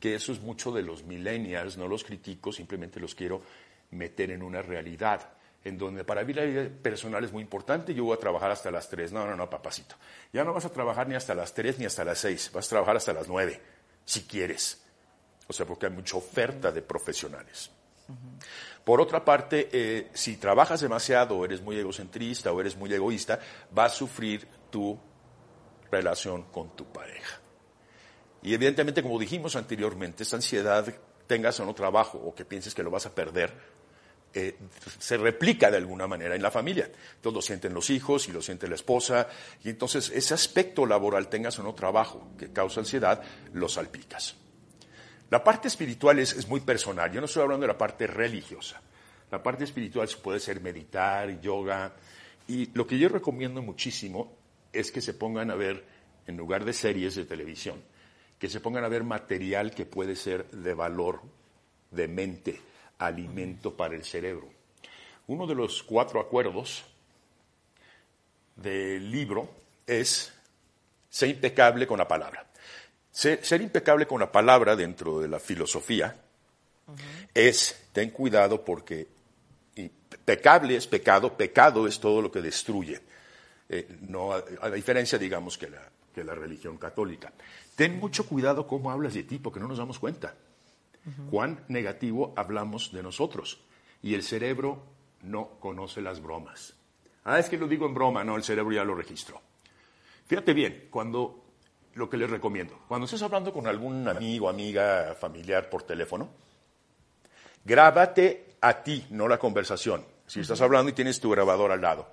que 0.00 0.16
eso 0.16 0.32
es 0.32 0.40
mucho 0.40 0.72
de 0.72 0.82
los 0.82 1.04
millennials, 1.04 1.76
no 1.76 1.86
los 1.86 2.02
critico, 2.02 2.52
simplemente 2.52 2.98
los 2.98 3.14
quiero 3.14 3.42
meter 3.90 4.30
en 4.30 4.42
una 4.42 4.62
realidad, 4.62 5.30
en 5.64 5.78
donde 5.78 6.04
para 6.04 6.24
mí 6.24 6.32
la 6.32 6.44
vida 6.44 6.68
personal 6.82 7.24
es 7.24 7.32
muy 7.32 7.42
importante, 7.42 7.92
yo 7.94 8.04
voy 8.04 8.16
a 8.16 8.20
trabajar 8.20 8.50
hasta 8.50 8.70
las 8.70 8.88
3. 8.88 9.12
No, 9.12 9.26
no, 9.26 9.34
no, 9.34 9.50
papacito. 9.50 9.96
Ya 10.32 10.44
no 10.44 10.52
vas 10.52 10.64
a 10.64 10.72
trabajar 10.72 11.08
ni 11.08 11.14
hasta 11.14 11.34
las 11.34 11.52
3 11.54 11.78
ni 11.78 11.86
hasta 11.86 12.04
las 12.04 12.18
6, 12.18 12.50
vas 12.52 12.66
a 12.66 12.70
trabajar 12.70 12.96
hasta 12.96 13.12
las 13.12 13.28
9, 13.28 13.60
si 14.04 14.22
quieres. 14.22 14.82
O 15.48 15.52
sea, 15.52 15.66
porque 15.66 15.86
hay 15.86 15.92
mucha 15.92 16.16
oferta 16.16 16.70
de 16.70 16.82
profesionales. 16.82 17.70
Por 18.84 19.00
otra 19.00 19.24
parte, 19.24 19.68
eh, 19.72 20.10
si 20.14 20.36
trabajas 20.36 20.80
demasiado, 20.80 21.44
eres 21.44 21.60
muy 21.60 21.76
egocentrista 21.76 22.52
o 22.52 22.60
eres 22.60 22.76
muy 22.76 22.92
egoísta, 22.92 23.40
vas 23.72 23.92
a 23.92 23.96
sufrir 23.96 24.46
tu 24.70 24.96
relación 25.90 26.44
con 26.44 26.76
tu 26.76 26.84
pareja. 26.92 27.40
Y 28.42 28.54
evidentemente, 28.54 29.02
como 29.02 29.18
dijimos 29.18 29.56
anteriormente, 29.56 30.22
esta 30.22 30.36
ansiedad, 30.36 30.86
tengas 31.26 31.58
o 31.58 31.64
no 31.64 31.74
trabajo 31.74 32.18
o 32.18 32.34
que 32.34 32.44
pienses 32.44 32.74
que 32.74 32.84
lo 32.84 32.90
vas 32.90 33.06
a 33.06 33.14
perder, 33.14 33.52
eh, 34.34 34.54
se 34.98 35.16
replica 35.16 35.70
de 35.70 35.78
alguna 35.78 36.06
manera 36.06 36.34
en 36.34 36.42
la 36.42 36.50
familia. 36.50 36.90
Entonces 37.16 37.34
lo 37.34 37.42
sienten 37.42 37.74
los 37.74 37.88
hijos 37.90 38.28
y 38.28 38.32
lo 38.32 38.42
siente 38.42 38.68
la 38.68 38.74
esposa. 38.74 39.28
Y 39.64 39.70
entonces 39.70 40.10
ese 40.10 40.34
aspecto 40.34 40.84
laboral, 40.84 41.28
tengas 41.28 41.58
o 41.58 41.62
no 41.62 41.74
trabajo, 41.74 42.28
que 42.38 42.52
causa 42.52 42.80
ansiedad, 42.80 43.22
lo 43.54 43.68
salpicas. 43.68 44.36
La 45.30 45.42
parte 45.42 45.68
espiritual 45.68 46.18
es, 46.18 46.46
muy 46.48 46.60
personal. 46.60 47.10
Yo 47.10 47.20
no 47.20 47.26
estoy 47.26 47.42
hablando 47.42 47.62
de 47.66 47.72
la 47.72 47.78
parte 47.78 48.06
religiosa. 48.06 48.80
La 49.30 49.42
parte 49.42 49.64
espiritual 49.64 50.08
puede 50.22 50.38
ser 50.38 50.60
meditar, 50.60 51.40
yoga. 51.40 51.94
Y 52.46 52.66
lo 52.74 52.86
que 52.86 52.98
yo 52.98 53.08
recomiendo 53.08 53.60
muchísimo 53.60 54.32
es 54.72 54.92
que 54.92 55.00
se 55.00 55.14
pongan 55.14 55.50
a 55.50 55.56
ver, 55.56 55.84
en 56.26 56.36
lugar 56.36 56.64
de 56.64 56.72
series 56.72 57.16
de 57.16 57.24
televisión, 57.24 57.82
que 58.38 58.48
se 58.48 58.60
pongan 58.60 58.84
a 58.84 58.88
ver 58.88 59.02
material 59.02 59.72
que 59.72 59.86
puede 59.86 60.14
ser 60.14 60.48
de 60.50 60.74
valor, 60.74 61.22
de 61.90 62.06
mente, 62.06 62.60
alimento 62.98 63.76
para 63.76 63.94
el 63.94 64.04
cerebro. 64.04 64.48
Uno 65.26 65.46
de 65.46 65.54
los 65.54 65.82
cuatro 65.82 66.20
acuerdos 66.20 66.84
del 68.54 69.10
libro 69.10 69.48
es 69.86 70.32
ser 71.08 71.28
impecable 71.28 71.86
con 71.86 71.98
la 71.98 72.08
palabra. 72.08 72.46
Ser, 73.10 73.62
impecable 73.62 74.06
con 74.06 74.20
la 74.20 74.30
palabra 74.30 74.76
dentro 74.76 75.20
de 75.20 75.28
la 75.28 75.40
filosofía 75.40 76.14
es, 77.32 77.88
ten 77.92 78.10
cuidado 78.10 78.62
porque 78.62 79.08
pecable 80.24 80.76
es 80.76 80.86
pecado, 80.86 81.34
pecado 81.34 81.86
es 81.86 81.98
todo 81.98 82.20
lo 82.20 82.30
que 82.30 82.42
destruye. 82.42 83.00
Eh, 83.68 83.96
no, 84.02 84.32
a, 84.32 84.70
diferencia, 84.70 85.18
digamos, 85.18 85.56
que 85.56 85.70
la, 85.70 85.82
que 86.14 86.22
la 86.22 86.34
religión 86.34 86.76
católica. 86.76 87.32
Ten 87.74 87.98
mucho 87.98 88.26
cuidado 88.26 88.66
cómo 88.66 88.90
hablas 88.90 89.14
de 89.14 89.22
ti, 89.22 89.38
porque 89.38 89.60
no 89.60 89.68
nos 89.68 89.78
damos 89.78 89.98
cuenta. 89.98 90.34
Cuán 91.30 91.64
negativo 91.68 92.32
hablamos 92.36 92.92
de 92.92 93.02
nosotros. 93.02 93.60
Y 94.02 94.14
el 94.14 94.22
cerebro 94.22 94.82
no 95.22 95.58
conoce 95.60 96.00
las 96.00 96.20
bromas. 96.20 96.74
Ah, 97.24 97.38
es 97.38 97.48
que 97.48 97.58
lo 97.58 97.66
digo 97.66 97.86
en 97.86 97.94
broma, 97.94 98.24
no, 98.24 98.36
el 98.36 98.42
cerebro 98.42 98.72
ya 98.72 98.84
lo 98.84 98.94
registró. 98.94 99.40
Fíjate 100.26 100.54
bien, 100.54 100.88
cuando 100.90 101.44
lo 101.94 102.08
que 102.08 102.16
les 102.16 102.30
recomiendo. 102.30 102.78
Cuando 102.86 103.06
estés 103.06 103.22
hablando 103.22 103.52
con 103.52 103.66
algún 103.66 104.06
amigo, 104.06 104.48
amiga, 104.48 105.16
familiar 105.18 105.68
por 105.68 105.82
teléfono, 105.82 106.28
grábate 107.64 108.56
a 108.60 108.82
ti, 108.82 109.06
no 109.10 109.26
la 109.28 109.38
conversación. 109.38 110.04
Si 110.26 110.40
estás 110.40 110.60
hablando 110.60 110.90
y 110.90 110.94
tienes 110.94 111.20
tu 111.20 111.30
grabador 111.30 111.72
al 111.72 111.80
lado. 111.80 112.06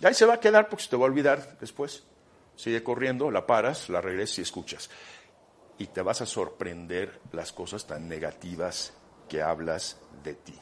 Y 0.00 0.06
ahí 0.06 0.14
se 0.14 0.26
va 0.26 0.34
a 0.34 0.40
quedar 0.40 0.68
porque 0.68 0.84
se 0.84 0.90
te 0.90 0.96
va 0.96 1.04
a 1.04 1.08
olvidar 1.08 1.58
después. 1.60 2.04
Sigue 2.54 2.82
corriendo, 2.82 3.30
la 3.30 3.46
paras, 3.46 3.88
la 3.88 4.00
regresas 4.00 4.38
y 4.38 4.42
escuchas. 4.42 4.88
Y 5.78 5.86
te 5.86 6.02
vas 6.02 6.20
a 6.22 6.26
sorprender 6.26 7.20
las 7.32 7.52
cosas 7.52 7.86
tan 7.86 8.08
negativas 8.08 8.94
que 9.28 9.42
hablas 9.42 9.98
de 10.24 10.34
ti. 10.34 10.58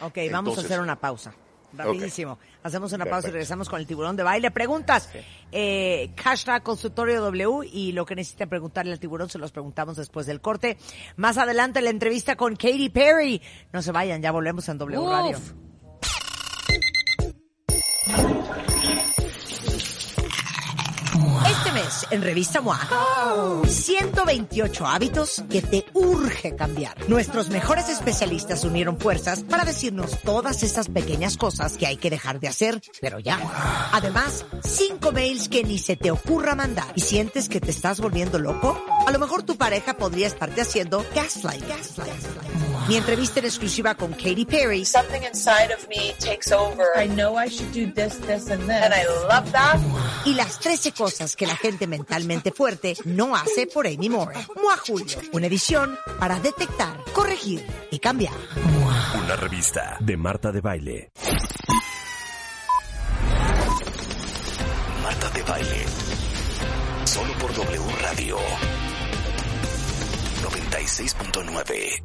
Ok, 0.00 0.18
vamos 0.30 0.58
a 0.58 0.60
hacer 0.60 0.80
una 0.80 0.98
pausa. 0.98 1.34
Rapidísimo. 1.72 2.38
Hacemos 2.62 2.92
una 2.92 3.06
pausa 3.06 3.28
y 3.28 3.30
regresamos 3.30 3.68
con 3.68 3.80
el 3.80 3.86
tiburón 3.86 4.16
de 4.16 4.22
baile. 4.22 4.50
Preguntas. 4.50 5.08
Eh, 5.52 6.10
hashtag 6.16 6.62
consultorio 6.62 7.20
W 7.22 7.68
y 7.72 7.92
lo 7.92 8.04
que 8.04 8.16
necesiten 8.16 8.48
preguntarle 8.48 8.92
al 8.92 9.00
tiburón 9.00 9.28
se 9.28 9.38
los 9.38 9.52
preguntamos 9.52 9.96
después 9.96 10.26
del 10.26 10.40
corte. 10.40 10.78
Más 11.16 11.38
adelante 11.38 11.80
la 11.80 11.90
entrevista 11.90 12.36
con 12.36 12.56
Katy 12.56 12.88
Perry. 12.90 13.40
No 13.72 13.82
se 13.82 13.92
vayan, 13.92 14.20
ya 14.20 14.32
volvemos 14.32 14.68
en 14.68 14.78
W 14.78 15.06
Radio. 15.06 15.38
Este 21.70 21.82
mes, 21.84 22.06
en 22.10 22.22
Revista 22.22 22.60
MOA, 22.60 23.62
128 23.64 24.86
hábitos 24.86 25.44
que 25.48 25.62
te 25.62 25.86
urge 25.94 26.56
cambiar. 26.56 27.08
Nuestros 27.08 27.48
mejores 27.48 27.88
especialistas 27.88 28.64
unieron 28.64 28.98
fuerzas 28.98 29.44
para 29.44 29.64
decirnos 29.64 30.18
todas 30.24 30.64
esas 30.64 30.88
pequeñas 30.88 31.36
cosas 31.36 31.76
que 31.76 31.86
hay 31.86 31.96
que 31.96 32.10
dejar 32.10 32.40
de 32.40 32.48
hacer, 32.48 32.80
pero 33.00 33.20
ya. 33.20 33.38
Además, 33.92 34.44
5 34.64 35.12
mails 35.12 35.48
que 35.48 35.62
ni 35.62 35.78
se 35.78 35.94
te 35.94 36.10
ocurra 36.10 36.56
mandar. 36.56 36.92
¿Y 36.96 37.02
sientes 37.02 37.48
que 37.48 37.60
te 37.60 37.70
estás 37.70 38.00
volviendo 38.00 38.40
loco? 38.40 38.76
A 39.06 39.12
lo 39.12 39.20
mejor 39.20 39.44
tu 39.44 39.56
pareja 39.56 39.94
podría 39.94 40.26
estarte 40.26 40.62
haciendo 40.62 41.06
gaslight. 41.14 41.68
gaslight. 41.68 42.50
Mi 42.88 42.96
entrevista 42.96 43.38
en 43.38 43.46
exclusiva 43.46 43.94
con 43.94 44.12
Katy 44.12 44.44
Perry. 44.46 44.84
Something 44.84 45.22
inside 45.22 45.72
of 45.72 45.86
me 45.88 46.12
takes 46.18 46.50
over. 46.50 46.86
I 46.96 47.06
know 47.06 47.38
I 47.38 47.48
should 47.48 47.70
do 47.72 47.86
this, 47.92 48.18
this 48.22 48.50
and 48.50 48.62
this. 48.62 48.82
And 48.82 48.92
I 48.92 49.04
love 49.28 49.52
that. 49.52 49.78
Y 50.24 50.34
las 50.34 50.58
13 50.58 50.90
cosas 50.92 51.36
que 51.36 51.46
la 51.46 51.56
gente 51.60 51.86
mentalmente 51.86 52.52
fuerte 52.52 52.96
no 53.04 53.36
hace 53.36 53.66
por 53.66 53.86
Amy 53.86 54.08
Moore. 54.08 54.36
Mua 54.56 54.76
Julio, 54.76 55.18
una 55.32 55.46
edición 55.46 55.98
para 56.18 56.40
detectar, 56.40 56.96
corregir 57.12 57.64
y 57.90 57.98
cambiar. 57.98 58.34
Una 59.22 59.36
revista 59.36 59.96
de 60.00 60.16
Marta 60.16 60.50
de 60.52 60.60
Baile. 60.60 61.12
Marta 65.02 65.30
de 65.30 65.42
Baile. 65.42 65.84
Solo 67.04 67.32
por 67.34 67.52
W 67.54 67.82
Radio. 68.02 68.38
96.9. 70.42 72.02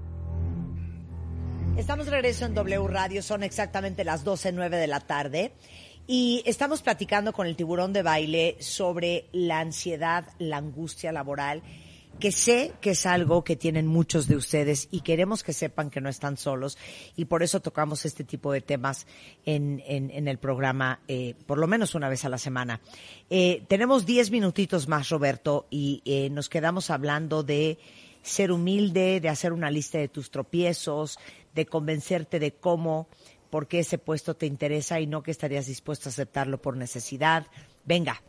Estamos 1.78 2.06
de 2.06 2.12
regreso 2.12 2.46
en 2.46 2.54
W 2.54 2.88
Radio, 2.88 3.22
son 3.22 3.44
exactamente 3.44 4.04
las 4.06 4.26
12.09 4.26 4.70
de 4.70 4.88
la 4.88 5.02
tarde. 5.02 5.52
Y 6.08 6.44
estamos 6.46 6.84
platicando 6.84 7.34
con 7.34 7.48
el 7.48 7.56
tiburón 7.56 7.92
de 7.92 8.04
baile 8.04 8.58
sobre 8.60 9.26
la 9.32 9.60
ansiedad, 9.60 10.28
la 10.38 10.58
angustia 10.58 11.12
laboral, 11.12 11.64
que 12.20 12.32
sé 12.32 12.74
que 12.80 12.92
es 12.92 13.08
algo 13.08 13.44
que 13.44 13.56
tienen 13.56 13.88
muchos 13.88 14.28
de 14.28 14.36
ustedes 14.36 14.88
y 14.92 15.02
queremos 15.02 15.44
que 15.44 15.52
sepan 15.52 15.90
que 15.90 16.02
no 16.02 16.10
están 16.10 16.38
solos 16.38 16.78
y 17.16 17.26
por 17.26 17.44
eso 17.44 17.60
tocamos 17.60 18.06
este 18.06 18.24
tipo 18.24 18.54
de 18.54 18.62
temas 18.62 19.08
en, 19.46 19.84
en, 19.86 20.28
el 20.28 20.38
programa 20.38 21.02
eh, 21.08 21.34
por 21.46 21.58
lo 21.58 21.68
menos 21.68 21.96
una 21.96 22.08
vez 22.08 22.24
a 22.24 22.30
la 22.30 22.38
semana. 22.38 22.82
Eh, 23.30 23.64
tenemos 23.68 24.06
diez 24.06 24.32
minutitos 24.32 24.88
más, 24.88 25.10
Roberto, 25.10 25.66
y 25.70 26.04
eh, 26.06 26.30
nos 26.30 26.50
quedamos 26.50 26.90
hablando 26.90 27.44
de 27.44 27.80
ser 28.22 28.52
humilde, 28.52 29.20
de 29.20 29.30
hacer 29.30 29.54
una 29.54 29.70
lista 29.70 29.98
de 29.98 30.08
tus 30.08 30.32
tropiezos, 30.32 31.20
de 31.54 31.66
convencerte 31.66 32.40
de 32.40 32.54
cómo 32.54 33.08
por 33.50 33.68
qué 33.68 33.80
ese 33.80 33.98
puesto 33.98 34.36
te 34.36 34.46
interesa 34.46 35.00
y 35.00 35.08
no 35.08 35.24
que 35.24 35.32
estarías 35.32 35.68
dispuesto 35.68 36.10
a 36.10 36.12
aceptarlo 36.12 36.62
por 36.62 36.78
necesidad. 36.78 37.48
Venga. 37.86 38.22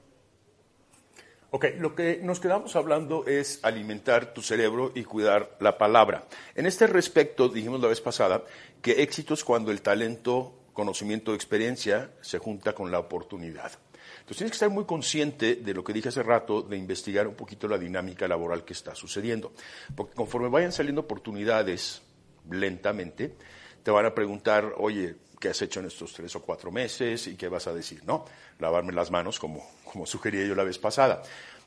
Ok, 1.50 1.66
lo 1.78 1.94
que 1.94 2.18
nos 2.22 2.40
quedamos 2.40 2.76
hablando 2.76 3.24
es 3.26 3.60
alimentar 3.62 4.34
tu 4.34 4.42
cerebro 4.42 4.92
y 4.94 5.04
cuidar 5.04 5.56
la 5.60 5.78
palabra. 5.78 6.26
En 6.54 6.66
este 6.66 6.86
respecto, 6.86 7.48
dijimos 7.48 7.80
la 7.80 7.88
vez 7.88 8.00
pasada 8.00 8.42
que 8.82 9.02
éxito 9.02 9.34
es 9.34 9.44
cuando 9.44 9.70
el 9.70 9.80
talento, 9.80 10.52
conocimiento, 10.72 11.34
experiencia 11.34 12.10
se 12.20 12.38
junta 12.38 12.74
con 12.74 12.90
la 12.90 12.98
oportunidad. 12.98 13.72
Entonces 14.18 14.38
tienes 14.38 14.50
que 14.50 14.56
estar 14.56 14.70
muy 14.70 14.84
consciente 14.84 15.54
de 15.54 15.72
lo 15.72 15.84
que 15.84 15.92
dije 15.92 16.08
hace 16.08 16.22
rato, 16.22 16.62
de 16.62 16.76
investigar 16.76 17.28
un 17.28 17.34
poquito 17.34 17.68
la 17.68 17.78
dinámica 17.78 18.26
laboral 18.26 18.64
que 18.64 18.72
está 18.72 18.94
sucediendo. 18.94 19.52
Porque 19.94 20.14
conforme 20.14 20.48
vayan 20.48 20.72
saliendo 20.72 21.02
oportunidades 21.02 22.02
lentamente, 22.50 23.36
te 23.86 23.92
van 23.92 24.04
a 24.04 24.12
preguntar, 24.12 24.74
oye, 24.78 25.14
¿qué 25.38 25.50
has 25.50 25.62
hecho 25.62 25.78
en 25.78 25.86
estos 25.86 26.12
tres 26.12 26.34
o 26.34 26.42
cuatro 26.42 26.72
meses? 26.72 27.28
¿Y 27.28 27.36
qué 27.36 27.46
vas 27.46 27.68
a 27.68 27.72
decir? 27.72 28.02
No, 28.04 28.24
lavarme 28.58 28.92
las 28.92 29.12
manos 29.12 29.38
como, 29.38 29.64
como 29.84 30.06
sugería 30.06 30.44
yo 30.44 30.56
la 30.56 30.64
vez 30.64 30.76
pasada. 30.76 31.22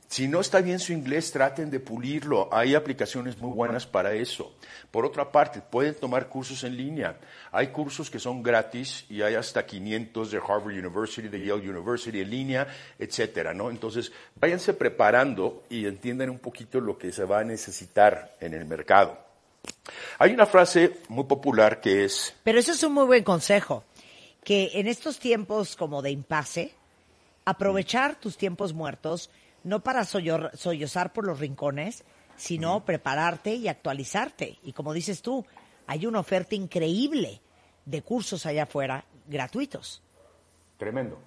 Si 0.10 0.28
no 0.28 0.42
está 0.42 0.60
bien 0.60 0.80
su 0.80 0.92
inglés, 0.92 1.32
traten 1.32 1.72
de 1.72 1.80
pulirlo. 1.80 2.50
Hay 2.52 2.76
aplicaciones 2.76 3.38
muy 3.38 3.54
buenas 3.54 3.88
para 3.88 4.12
eso. 4.12 4.54
Por 4.92 5.06
otra 5.06 5.32
parte, 5.32 5.62
pueden 5.62 5.96
tomar 5.96 6.28
cursos 6.28 6.66
en 6.66 6.76
línea. 6.76 7.18
Hay 7.54 7.68
cursos 7.68 8.10
que 8.10 8.20
son 8.20 8.44
gratis 8.44 9.06
y 9.08 9.22
hay 9.22 9.36
hasta 9.36 9.66
500 9.66 10.30
de 10.30 10.40
Harvard 10.40 10.74
University, 10.74 11.30
de 11.30 11.40
Yale 11.40 11.70
University 11.70 12.20
en 12.20 12.30
línea, 12.30 12.68
etcétera, 13.00 13.54
¿no? 13.54 13.70
Entonces, 13.70 14.12
váyanse 14.36 14.74
preparando 14.74 15.64
y 15.70 15.86
entiendan 15.86 16.32
un 16.32 16.40
poquito 16.40 16.82
lo 16.82 16.98
que 16.98 17.14
se 17.14 17.24
va 17.24 17.40
a 17.40 17.44
necesitar 17.46 18.36
en 18.42 18.56
el 18.56 18.66
mercado. 18.66 19.29
Hay 20.18 20.34
una 20.34 20.46
frase 20.46 21.00
muy 21.08 21.26
popular 21.26 21.82
que 21.82 22.06
es... 22.06 22.36
Pero 22.44 22.60
eso 22.60 22.72
es 22.72 22.84
un 22.84 22.94
muy 22.94 23.06
buen 23.06 23.24
consejo, 23.24 23.84
que 24.44 24.72
en 24.74 24.88
estos 24.88 25.20
tiempos 25.20 25.76
como 25.76 26.02
de 26.02 26.12
impasse, 26.12 26.74
aprovechar 27.46 28.20
tus 28.20 28.38
tiempos 28.38 28.74
muertos 28.74 29.30
no 29.64 29.82
para 29.82 30.06
sollozar 30.06 31.14
por 31.14 31.26
los 31.26 31.40
rincones, 31.40 32.04
sino 32.38 32.86
prepararte 32.86 33.56
y 33.56 33.68
actualizarte. 33.68 34.58
Y 34.64 34.74
como 34.74 34.94
dices 34.94 35.22
tú, 35.22 35.46
hay 35.88 36.06
una 36.06 36.20
oferta 36.20 36.56
increíble 36.56 37.42
de 37.86 38.02
cursos 38.02 38.46
allá 38.46 38.64
afuera 38.64 39.04
gratuitos. 39.28 40.02
Tremendo, 40.78 41.20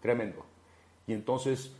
tremendo. 0.00 0.46
Y 1.06 1.12
entonces, 1.12 1.70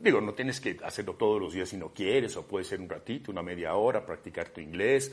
digo, 0.00 0.20
no 0.20 0.34
tienes 0.34 0.60
que 0.60 0.78
hacerlo 0.84 1.14
todos 1.14 1.40
los 1.40 1.52
días 1.52 1.68
si 1.68 1.76
no 1.76 1.88
quieres, 1.92 2.36
o 2.36 2.46
puede 2.46 2.64
ser 2.64 2.80
un 2.80 2.88
ratito, 2.88 3.32
una 3.32 3.42
media 3.42 3.74
hora, 3.74 4.06
practicar 4.06 4.50
tu 4.50 4.60
inglés 4.60 5.12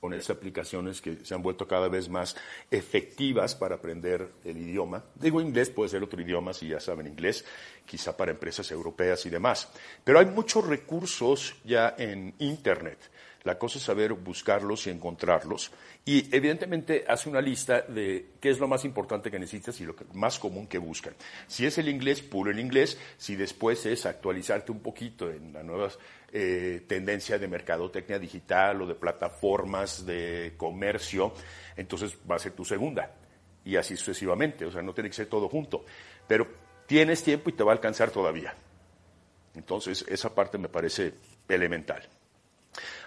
con 0.00 0.14
esas 0.14 0.36
aplicaciones 0.36 1.00
que 1.02 1.24
se 1.24 1.34
han 1.34 1.42
vuelto 1.42 1.68
cada 1.68 1.88
vez 1.88 2.08
más 2.08 2.34
efectivas 2.70 3.54
para 3.54 3.74
aprender 3.74 4.30
el 4.44 4.56
idioma. 4.56 5.04
Digo 5.14 5.40
inglés, 5.40 5.68
puede 5.68 5.90
ser 5.90 6.02
otro 6.02 6.20
idioma 6.22 6.54
si 6.54 6.68
ya 6.68 6.80
saben 6.80 7.06
inglés, 7.06 7.44
quizá 7.84 8.16
para 8.16 8.30
empresas 8.30 8.70
europeas 8.70 9.26
y 9.26 9.30
demás. 9.30 9.68
Pero 10.02 10.18
hay 10.18 10.26
muchos 10.26 10.66
recursos 10.66 11.54
ya 11.64 11.94
en 11.98 12.34
Internet. 12.38 12.98
La 13.44 13.58
cosa 13.58 13.78
es 13.78 13.84
saber 13.84 14.12
buscarlos 14.12 14.86
y 14.86 14.90
encontrarlos. 14.90 15.72
Y 16.04 16.34
evidentemente 16.34 17.04
hace 17.08 17.30
una 17.30 17.40
lista 17.40 17.80
de 17.82 18.32
qué 18.38 18.50
es 18.50 18.58
lo 18.58 18.68
más 18.68 18.84
importante 18.84 19.30
que 19.30 19.38
necesitas 19.38 19.80
y 19.80 19.84
lo 19.84 19.94
más 20.12 20.38
común 20.38 20.66
que 20.66 20.76
buscan. 20.76 21.14
Si 21.46 21.64
es 21.64 21.78
el 21.78 21.88
inglés, 21.88 22.20
puro 22.20 22.50
el 22.50 22.58
inglés. 22.58 22.98
Si 23.16 23.36
después 23.36 23.86
es 23.86 24.04
actualizarte 24.04 24.72
un 24.72 24.80
poquito 24.80 25.30
en 25.30 25.54
la 25.54 25.62
nueva 25.62 25.88
eh, 26.30 26.84
tendencia 26.86 27.38
de 27.38 27.48
mercadotecnia 27.48 28.18
digital 28.18 28.82
o 28.82 28.86
de 28.86 28.94
plataformas 28.94 30.04
de 30.04 30.52
comercio, 30.58 31.32
entonces 31.76 32.18
va 32.30 32.36
a 32.36 32.40
ser 32.40 32.52
tu 32.52 32.64
segunda. 32.66 33.10
Y 33.64 33.76
así 33.76 33.96
sucesivamente. 33.96 34.66
O 34.66 34.70
sea, 34.70 34.82
no 34.82 34.92
tiene 34.92 35.08
que 35.08 35.16
ser 35.16 35.28
todo 35.28 35.48
junto. 35.48 35.86
Pero 36.28 36.46
tienes 36.84 37.22
tiempo 37.22 37.48
y 37.48 37.54
te 37.54 37.64
va 37.64 37.72
a 37.72 37.74
alcanzar 37.74 38.10
todavía. 38.10 38.54
Entonces, 39.54 40.04
esa 40.08 40.34
parte 40.34 40.58
me 40.58 40.68
parece 40.68 41.14
elemental. 41.48 42.06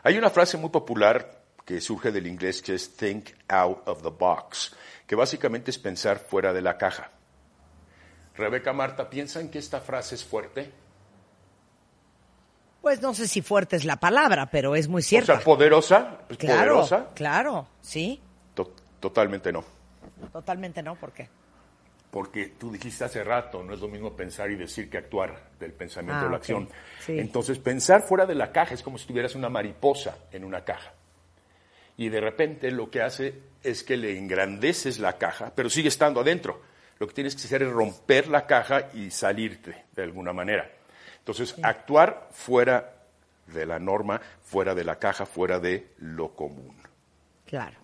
Hay 0.04 0.18
una 0.18 0.30
frase 0.30 0.58
muy 0.58 0.70
popular 0.70 1.42
que 1.66 1.80
surge 1.80 2.12
del 2.12 2.28
inglés 2.28 2.62
que 2.62 2.74
es 2.76 2.96
think 2.96 3.30
out 3.48 3.88
of 3.88 4.02
the 4.04 4.10
box, 4.10 4.76
que 5.08 5.16
básicamente 5.16 5.72
es 5.72 5.78
pensar 5.80 6.20
fuera 6.20 6.52
de 6.54 6.62
la 6.62 6.78
caja. 6.78 7.10
Rebeca, 8.36 8.74
Marta, 8.74 9.10
¿piensan 9.10 9.50
que 9.50 9.60
esta 9.60 9.80
frase 9.80 10.16
es 10.16 10.24
fuerte? 10.26 10.72
Pues 12.82 13.02
no 13.02 13.14
sé 13.14 13.28
si 13.28 13.42
fuerte 13.42 13.78
es 13.78 13.86
la 13.86 13.96
palabra, 13.98 14.50
pero 14.50 14.76
es 14.76 14.88
muy 14.90 15.00
O 15.00 15.04
cierta. 15.04 15.36
sea, 15.38 15.44
poderosa, 15.46 16.20
¿Es 16.30 16.38
claro, 16.38 16.74
poderosa. 16.82 17.10
claro, 17.16 17.68
sí, 17.82 18.22
To- 18.56 18.74
totalmente 19.00 19.54
no. 19.54 19.64
totalmente 20.34 20.84
no, 20.84 20.96
¿por 20.96 21.14
qué? 21.14 21.30
Porque 22.14 22.54
tú 22.60 22.72
dijiste 22.72 23.06
hace 23.06 23.24
rato, 23.24 23.64
no 23.64 23.74
es 23.74 23.80
lo 23.80 23.88
mismo 23.88 24.16
pensar 24.16 24.52
y 24.52 24.56
decir 24.56 24.88
que 24.88 25.00
actuar 25.00 25.50
del 25.60 25.74
pensamiento 25.74 26.26
Ah, 26.26 26.28
o 26.28 26.30
la 26.30 26.38
acción. 26.38 26.70
Sí. 27.00 27.18
Entonces, 27.18 27.58
pensar 27.58 28.04
fuera 28.04 28.28
de 28.28 28.36
la 28.36 28.52
caja 28.52 28.76
es 28.76 28.84
como 28.84 29.00
si 29.00 29.08
tuvieras 29.08 29.34
una 29.34 29.50
mariposa 29.50 30.16
en 30.32 30.44
una 30.44 30.64
caja. 30.64 30.94
Y 31.98 32.10
de 32.10 32.22
repente 32.22 32.70
lo 32.70 32.92
que 32.92 33.02
hace 33.02 33.34
es 33.64 33.84
que 33.84 33.98
le 33.98 34.16
engrandeces 34.16 35.00
la 35.00 35.18
caja, 35.18 35.54
pero 35.56 35.72
sigue 35.72 35.88
estando 35.88 36.20
adentro. 36.20 36.62
Lo 37.00 37.08
que 37.08 37.16
tienes 37.16 37.36
que 37.36 37.46
hacer 37.46 37.64
es 37.64 37.72
romper 37.72 38.28
la 38.28 38.46
caja 38.46 38.92
y 38.94 39.10
salirte 39.10 39.86
de 39.96 40.04
alguna 40.04 40.34
manera. 40.34 40.70
Entonces, 41.18 41.56
actuar 41.64 42.30
fuera 42.32 42.94
de 43.48 43.66
la 43.66 43.80
norma, 43.80 44.22
fuera 44.44 44.76
de 44.76 44.84
la 44.84 45.00
caja, 45.00 45.26
fuera 45.26 45.60
de 45.60 45.88
lo 45.98 46.36
común. 46.36 46.76
Claro. 47.48 47.83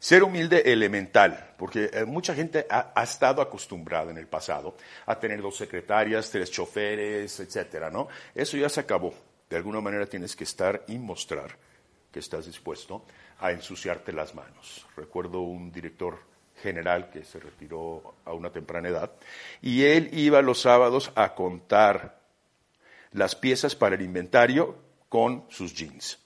Ser 0.00 0.22
humilde 0.24 0.62
elemental, 0.72 1.52
porque 1.58 1.90
eh, 1.92 2.06
mucha 2.06 2.34
gente 2.34 2.66
ha, 2.70 3.02
estado 3.02 3.42
acostumbrada 3.42 4.10
en 4.10 4.16
el 4.16 4.26
pasado 4.26 4.74
a 5.04 5.20
tener 5.20 5.42
dos 5.42 5.58
secretarias, 5.58 6.30
tres 6.30 6.50
choferes, 6.50 7.38
etcétera, 7.38 7.90
¿no? 7.90 8.08
Eso 8.34 8.56
ya 8.56 8.70
se 8.70 8.80
acabó. 8.80 9.12
De 9.50 9.58
alguna 9.58 9.82
manera 9.82 10.06
tienes 10.06 10.34
que 10.34 10.44
estar 10.44 10.84
y 10.88 10.96
mostrar 10.96 11.54
que 12.10 12.18
estás 12.18 12.46
dispuesto 12.46 13.04
a 13.40 13.52
ensuciarte 13.52 14.10
las 14.14 14.34
manos. 14.34 14.86
Recuerdo 14.96 15.42
un 15.42 15.70
director 15.70 16.18
general 16.62 17.10
que 17.10 17.22
se 17.22 17.38
retiró 17.38 18.14
a 18.24 18.32
una 18.32 18.50
temprana 18.50 18.88
edad 18.88 19.10
y 19.60 19.84
él 19.84 20.08
iba 20.14 20.40
los 20.40 20.62
sábados 20.62 21.12
a 21.14 21.34
contar 21.34 22.20
las 23.12 23.34
piezas 23.34 23.74
para 23.74 23.96
el 23.96 24.00
inventario 24.00 24.78
con 25.10 25.44
sus 25.50 25.74
jeans. 25.74 26.18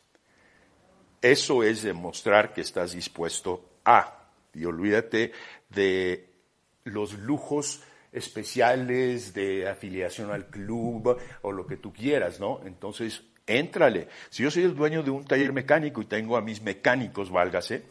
Eso 1.25 1.63
es 1.63 1.83
demostrar 1.83 2.53
que 2.53 2.61
estás 2.61 2.93
dispuesto 2.93 3.79
a. 3.83 4.29
Y 4.53 4.67
olvídate 4.67 5.33
de 5.71 6.29
los 6.85 7.15
lujos 7.15 7.83
especiales 8.13 9.33
de 9.33 9.67
afiliación 9.67 10.31
al 10.31 10.49
club 10.49 11.19
o 11.41 11.51
lo 11.51 11.67
que 11.67 11.79
tú 11.79 11.95
quieras, 11.95 12.41
¿no? 12.41 12.61
Entonces, 12.67 13.23
éntrale. 13.47 14.09
Si 14.29 14.43
yo 14.43 14.51
soy 14.51 14.65
el 14.65 14.77
dueño 14.77 15.03
de 15.03 15.13
un 15.13 15.25
taller 15.25 15.55
mecánico 15.55 16.03
y 16.03 16.05
tengo 16.05 16.37
a 16.37 16.43
mis 16.43 16.61
mecánicos, 16.61 17.31
válgase, 17.31 17.85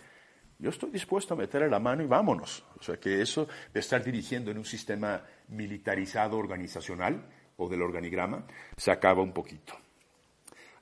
yo 0.59 0.69
estoy 0.69 0.91
dispuesto 0.91 1.33
a 1.33 1.37
meterle 1.37 1.71
la 1.71 1.79
mano 1.79 2.03
y 2.03 2.05
vámonos. 2.05 2.63
O 2.77 2.83
sea 2.83 2.97
que 2.97 3.19
eso 3.19 3.47
de 3.73 3.79
estar 3.79 4.03
dirigiendo 4.03 4.51
en 4.51 4.59
un 4.59 4.65
sistema 4.65 5.23
militarizado 5.47 6.37
organizacional 6.37 7.25
o 7.57 7.67
del 7.67 7.81
organigrama 7.81 8.45
se 8.77 8.91
acaba 8.91 9.23
un 9.23 9.33
poquito. 9.33 9.82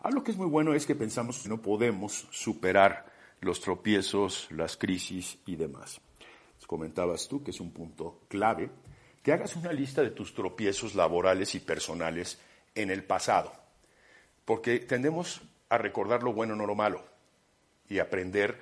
Algo 0.02 0.24
que 0.24 0.32
es 0.32 0.38
muy 0.38 0.48
bueno 0.48 0.74
es 0.74 0.86
que 0.86 0.96
pensamos 0.96 1.40
que 1.40 1.50
no 1.50 1.62
podemos 1.62 2.28
superar 2.32 3.06
los 3.40 3.62
tropiezos, 3.62 4.48
las 4.52 4.78
crisis 4.78 5.38
y 5.46 5.56
demás. 5.56 6.02
Comentabas 6.66 7.28
tú 7.28 7.44
que 7.44 7.52
es 7.52 7.60
un 7.60 7.72
punto 7.72 8.22
clave, 8.30 8.70
que 9.22 9.34
hagas 9.34 9.58
una 9.58 9.74
lista 9.74 10.02
de 10.02 10.12
tus 10.12 10.34
tropiezos 10.34 10.96
laborales 10.96 11.54
y 11.54 11.60
personales 11.60 12.40
en 12.74 12.90
el 12.90 13.04
pasado, 13.04 13.52
porque 14.46 14.80
tendemos 14.80 15.42
a 15.68 15.78
recordar 15.78 16.24
lo 16.24 16.32
bueno, 16.32 16.56
no 16.56 16.66
lo 16.66 16.76
malo, 16.76 17.04
y 17.90 18.00
aprender 18.00 18.58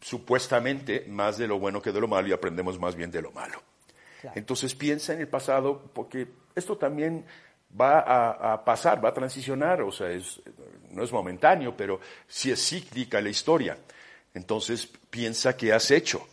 supuestamente 0.00 1.04
más 1.06 1.36
de 1.36 1.46
lo 1.46 1.58
bueno 1.58 1.82
que 1.82 1.92
de 1.92 2.00
lo 2.00 2.08
malo 2.08 2.28
y 2.28 2.32
aprendemos 2.32 2.80
más 2.80 2.96
bien 2.96 3.10
de 3.10 3.20
lo 3.20 3.30
malo. 3.30 3.60
Entonces 4.34 4.74
piensa 4.74 5.12
en 5.12 5.20
el 5.20 5.28
pasado, 5.28 5.90
porque 5.92 6.28
esto 6.54 6.78
también 6.78 7.26
va 7.78 8.00
a, 8.00 8.52
a 8.52 8.64
pasar, 8.64 9.04
va 9.04 9.10
a 9.10 9.14
transicionar, 9.14 9.82
o 9.82 9.92
sea, 9.92 10.10
es, 10.10 10.40
no 10.90 11.02
es 11.02 11.12
momentáneo, 11.12 11.76
pero 11.76 12.00
sí 12.28 12.50
es 12.50 12.68
cíclica 12.68 13.20
la 13.20 13.30
historia. 13.30 13.76
Entonces 14.34 14.88
piensa 15.10 15.56
qué 15.56 15.72
has 15.72 15.90
hecho, 15.90 16.26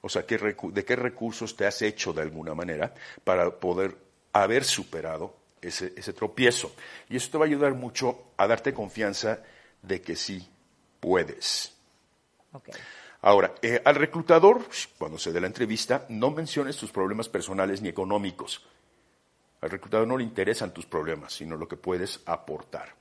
o 0.00 0.08
sea, 0.08 0.24
qué 0.24 0.38
de 0.38 0.84
qué 0.84 0.96
recursos 0.96 1.56
te 1.56 1.66
has 1.66 1.82
hecho 1.82 2.12
de 2.12 2.22
alguna 2.22 2.54
manera 2.54 2.94
para 3.24 3.50
poder 3.50 3.96
haber 4.32 4.64
superado 4.64 5.34
ese, 5.60 5.92
ese 5.96 6.12
tropiezo. 6.12 6.72
Y 7.08 7.16
eso 7.16 7.30
te 7.30 7.38
va 7.38 7.44
a 7.44 7.48
ayudar 7.48 7.74
mucho 7.74 8.32
a 8.36 8.46
darte 8.46 8.72
confianza 8.72 9.40
de 9.82 10.00
que 10.00 10.16
sí 10.16 10.48
puedes. 11.00 11.74
Ahora, 13.22 13.54
eh, 13.60 13.80
al 13.84 13.96
reclutador, 13.96 14.62
cuando 14.96 15.18
se 15.18 15.32
dé 15.32 15.40
la 15.40 15.46
entrevista, 15.46 16.06
no 16.08 16.30
menciones 16.30 16.76
tus 16.76 16.90
problemas 16.90 17.28
personales 17.28 17.82
ni 17.82 17.88
económicos. 17.88 18.64
Al 19.60 19.70
reclutador 19.70 20.06
no 20.08 20.16
le 20.16 20.24
interesan 20.24 20.72
tus 20.72 20.86
problemas, 20.86 21.32
sino 21.34 21.56
lo 21.56 21.68
que 21.68 21.76
puedes 21.76 22.20
aportar. 22.26 22.94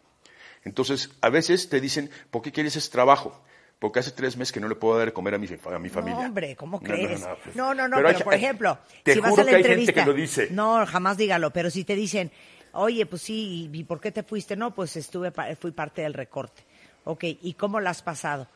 Entonces, 0.63 1.09
a 1.21 1.29
veces 1.29 1.69
te 1.69 1.79
dicen, 1.79 2.09
¿por 2.31 2.41
qué 2.41 2.51
quieres 2.51 2.75
ese 2.75 2.89
trabajo? 2.91 3.41
Porque 3.79 3.99
hace 3.99 4.11
tres 4.11 4.35
meses 4.35 4.51
que 4.51 4.59
no 4.59 4.67
le 4.67 4.75
puedo 4.75 4.97
dar 4.97 5.07
de 5.07 5.13
comer 5.13 5.35
a 5.35 5.37
mi, 5.37 5.47
a 5.47 5.79
mi 5.79 5.87
familia. 5.89 6.19
No, 6.19 6.25
hombre, 6.27 6.55
¿cómo 6.57 6.79
No, 6.81 6.83
crees? 6.83 7.21
no, 7.21 7.29
no, 7.29 7.35
pues, 7.41 7.55
No, 7.55 7.73
no, 7.73 7.87
no, 7.87 7.95
pero 7.95 8.07
pero, 8.09 8.17
hay- 8.17 8.23
por 8.25 8.33
ejemplo, 8.33 8.77
te 9.03 9.13
si 9.13 9.19
vas 9.21 9.29
juro 9.29 9.41
a 9.43 9.45
la 9.45 9.51
que 9.51 9.55
hay 9.55 9.63
gente 9.63 9.73
entrevista. 9.79 10.03
que 10.03 10.09
lo 10.09 10.13
dice. 10.13 10.47
No, 10.51 10.85
jamás 10.85 11.15
dígalo, 11.15 11.51
pero 11.51 11.69
si 11.69 11.85
te 11.85 11.95
dicen, 11.95 12.29
oye, 12.73 13.05
pues 13.05 13.21
sí, 13.21 13.69
¿y 13.71 13.83
por 13.85 14.01
qué 14.01 14.11
te 14.11 14.23
fuiste? 14.23 14.57
No, 14.57 14.75
pues 14.75 14.97
estuve, 14.97 15.31
fui 15.55 15.71
parte 15.71 16.01
del 16.01 16.13
recorte. 16.13 16.61
Ok, 17.05 17.23
¿y 17.23 17.53
cómo 17.53 17.79
la 17.79 17.91
has 17.91 18.01
pasado? 18.01 18.47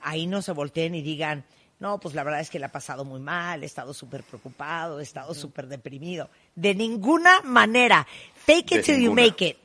Ahí 0.00 0.26
no 0.26 0.40
se 0.40 0.52
volteen 0.52 0.94
y 0.94 1.02
digan, 1.02 1.44
no, 1.78 2.00
pues 2.00 2.14
la 2.14 2.24
verdad 2.24 2.40
es 2.40 2.48
que 2.48 2.58
la 2.58 2.66
he 2.66 2.70
pasado 2.70 3.04
muy 3.04 3.20
mal, 3.20 3.62
he 3.62 3.66
estado 3.66 3.92
súper 3.92 4.22
preocupado, 4.22 5.00
he 5.00 5.02
estado 5.02 5.34
súper 5.34 5.66
deprimido. 5.66 6.30
De 6.60 6.74
ninguna 6.74 7.40
manera. 7.42 8.06
Fake 8.34 8.72
it 8.72 8.84
till 8.84 9.00
you 9.00 9.14
make 9.14 9.46
it. 9.46 9.56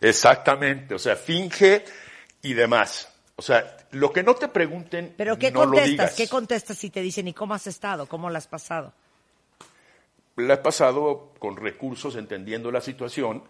Exactamente, 0.00 0.94
o 0.94 0.98
sea, 0.98 1.16
finge 1.16 1.84
y 2.42 2.52
demás. 2.54 3.08
O 3.36 3.42
sea, 3.42 3.76
lo 3.92 4.12
que 4.12 4.22
no 4.22 4.34
te 4.34 4.48
pregunten, 4.48 5.14
Pero 5.16 5.38
¿qué 5.38 5.50
no 5.50 5.60
lo 5.60 5.72
contestas? 5.72 5.90
digas. 5.90 6.14
¿Qué 6.14 6.28
contestas 6.28 6.78
si 6.78 6.90
te 6.90 7.00
dicen, 7.00 7.28
¿y 7.28 7.32
cómo 7.32 7.54
has 7.54 7.66
estado? 7.66 8.06
¿Cómo 8.06 8.30
la 8.30 8.38
has 8.38 8.48
pasado? 8.48 8.92
La 10.36 10.54
he 10.54 10.58
pasado 10.58 11.32
con 11.38 11.56
recursos, 11.56 12.16
entendiendo 12.16 12.70
la 12.70 12.80
situación 12.80 13.44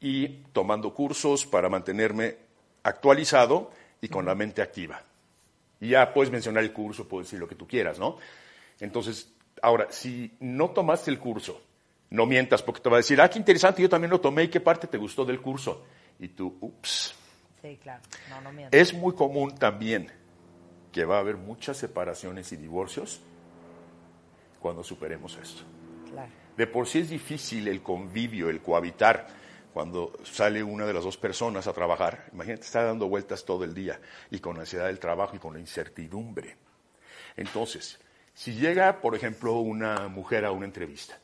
y 0.00 0.28
tomando 0.52 0.94
cursos 0.94 1.46
para 1.46 1.68
mantenerme 1.68 2.36
actualizado 2.82 3.70
y 4.00 4.08
con 4.08 4.24
la 4.24 4.34
mente 4.34 4.62
activa. 4.62 5.02
Y 5.80 5.90
ya 5.90 6.12
puedes 6.12 6.32
mencionar 6.32 6.62
el 6.64 6.72
curso, 6.72 7.06
puedes 7.06 7.28
decir 7.28 7.40
lo 7.40 7.48
que 7.48 7.54
tú 7.54 7.66
quieras, 7.66 7.98
¿no? 7.98 8.16
Entonces, 8.80 9.28
ahora, 9.60 9.88
si 9.90 10.32
no 10.40 10.70
tomaste 10.70 11.10
el 11.10 11.18
curso, 11.18 11.60
no 12.12 12.26
mientas 12.26 12.62
porque 12.62 12.80
te 12.80 12.90
va 12.90 12.96
a 12.96 12.98
decir, 12.98 13.20
ah, 13.20 13.28
qué 13.28 13.38
interesante, 13.38 13.80
yo 13.80 13.88
también 13.88 14.10
lo 14.10 14.20
tomé 14.20 14.44
y 14.44 14.48
qué 14.48 14.60
parte 14.60 14.86
te 14.86 14.98
gustó 14.98 15.24
del 15.24 15.40
curso. 15.40 15.86
Y 16.18 16.28
tú, 16.28 16.58
ups. 16.60 17.14
Sí, 17.62 17.78
claro. 17.82 18.02
No, 18.28 18.40
no 18.42 18.52
mientas. 18.52 18.78
Es 18.78 18.92
muy 18.92 19.14
común 19.14 19.54
también 19.54 20.12
que 20.92 21.06
va 21.06 21.16
a 21.16 21.20
haber 21.20 21.36
muchas 21.36 21.78
separaciones 21.78 22.52
y 22.52 22.56
divorcios 22.56 23.22
cuando 24.60 24.84
superemos 24.84 25.38
esto. 25.42 25.62
Claro. 26.10 26.30
De 26.54 26.66
por 26.66 26.86
sí 26.86 26.98
es 26.98 27.08
difícil 27.08 27.66
el 27.66 27.82
convivio, 27.82 28.50
el 28.50 28.60
cohabitar, 28.60 29.26
cuando 29.72 30.12
sale 30.22 30.62
una 30.62 30.84
de 30.84 30.92
las 30.92 31.04
dos 31.04 31.16
personas 31.16 31.66
a 31.66 31.72
trabajar, 31.72 32.26
imagínate, 32.34 32.64
está 32.64 32.84
dando 32.84 33.08
vueltas 33.08 33.42
todo 33.46 33.64
el 33.64 33.72
día 33.72 33.98
y 34.30 34.38
con 34.38 34.56
la 34.56 34.60
ansiedad 34.60 34.88
del 34.88 34.98
trabajo 34.98 35.34
y 35.34 35.38
con 35.38 35.54
la 35.54 35.60
incertidumbre. 35.60 36.56
Entonces, 37.38 37.98
si 38.34 38.52
llega, 38.52 39.00
por 39.00 39.16
ejemplo, 39.16 39.54
una 39.54 40.08
mujer 40.08 40.44
a 40.44 40.52
una 40.52 40.66
entrevista, 40.66 41.18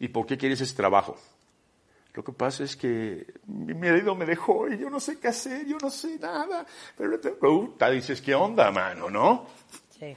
¿y 0.00 0.08
por 0.08 0.26
qué 0.26 0.36
quieres 0.36 0.60
ese 0.60 0.74
trabajo? 0.74 1.16
Lo 2.14 2.24
que 2.24 2.32
pasa 2.32 2.64
es 2.64 2.74
que 2.74 3.24
mi 3.46 3.72
marido 3.74 4.16
me 4.16 4.26
dejó 4.26 4.68
y 4.68 4.78
yo 4.78 4.90
no 4.90 4.98
sé 4.98 5.20
qué 5.20 5.28
hacer, 5.28 5.64
yo 5.66 5.78
no 5.80 5.90
sé 5.90 6.18
nada. 6.18 6.66
Pero 6.96 7.20
te 7.20 7.30
pregunta, 7.30 7.88
dices, 7.88 8.20
¿qué 8.20 8.34
onda, 8.34 8.72
mano, 8.72 9.08
no? 9.08 9.46
Sí. 9.96 10.16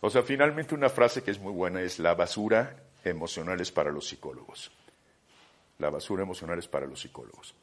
O 0.00 0.08
sea, 0.08 0.22
finalmente 0.22 0.74
una 0.74 0.88
frase 0.88 1.22
que 1.22 1.32
es 1.32 1.40
muy 1.40 1.52
buena 1.52 1.80
es 1.80 1.98
la 1.98 2.14
basura 2.14 2.76
emocional 3.02 3.60
es 3.60 3.72
para 3.72 3.90
los 3.90 4.06
psicólogos. 4.06 4.70
La 5.78 5.90
basura 5.90 6.22
emocional 6.22 6.58
es 6.58 6.68
para 6.68 6.86
los 6.86 7.00
psicólogos. 7.00 7.54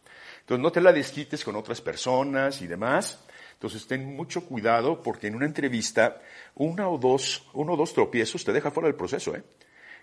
Entonces 0.42 0.62
no 0.62 0.72
te 0.72 0.82
la 0.82 0.92
desquites 0.92 1.46
con 1.46 1.56
otras 1.56 1.80
personas 1.80 2.62
y 2.62 2.68
demás. 2.68 3.24
Entonces 3.54 3.88
ten 3.88 4.16
mucho 4.16 4.46
cuidado 4.46 5.02
porque 5.02 5.28
en 5.28 5.36
una 5.36 5.46
entrevista 5.46 6.22
una 6.56 6.90
o 6.90 6.98
dos, 6.98 7.48
uno 7.54 7.74
o 7.74 7.78
dos 7.78 7.94
tropiezos 7.94 8.44
te 8.44 8.52
deja 8.52 8.72
fuera 8.72 8.88
del 8.88 8.96
proceso, 8.96 9.36
¿eh? 9.36 9.44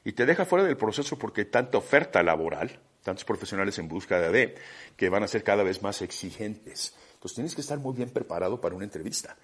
Y 0.07 0.13
te 0.13 0.25
deja 0.25 0.45
fuera 0.45 0.65
del 0.65 0.77
proceso 0.77 1.19
porque 1.19 1.47
tanta 1.47 1.79
oferta 1.79 2.23
laboral, 2.23 2.79
tantos 3.03 3.25
profesionales 3.25 3.77
en 3.81 3.89
busca 3.89 4.21
de 4.21 4.55
que 4.97 5.09
van 5.09 5.25
a 5.25 5.27
ser 5.27 5.43
cada 5.43 5.65
vez 5.65 5.83
más 5.83 6.01
exigentes. 6.01 6.95
Entonces 7.15 7.35
tienes 7.35 7.55
que 7.57 7.61
estar 7.61 7.77
muy 7.79 7.97
bien 7.97 8.11
preparado 8.11 8.61
para 8.61 8.77
una 8.77 8.85
entrevista. 8.85 9.37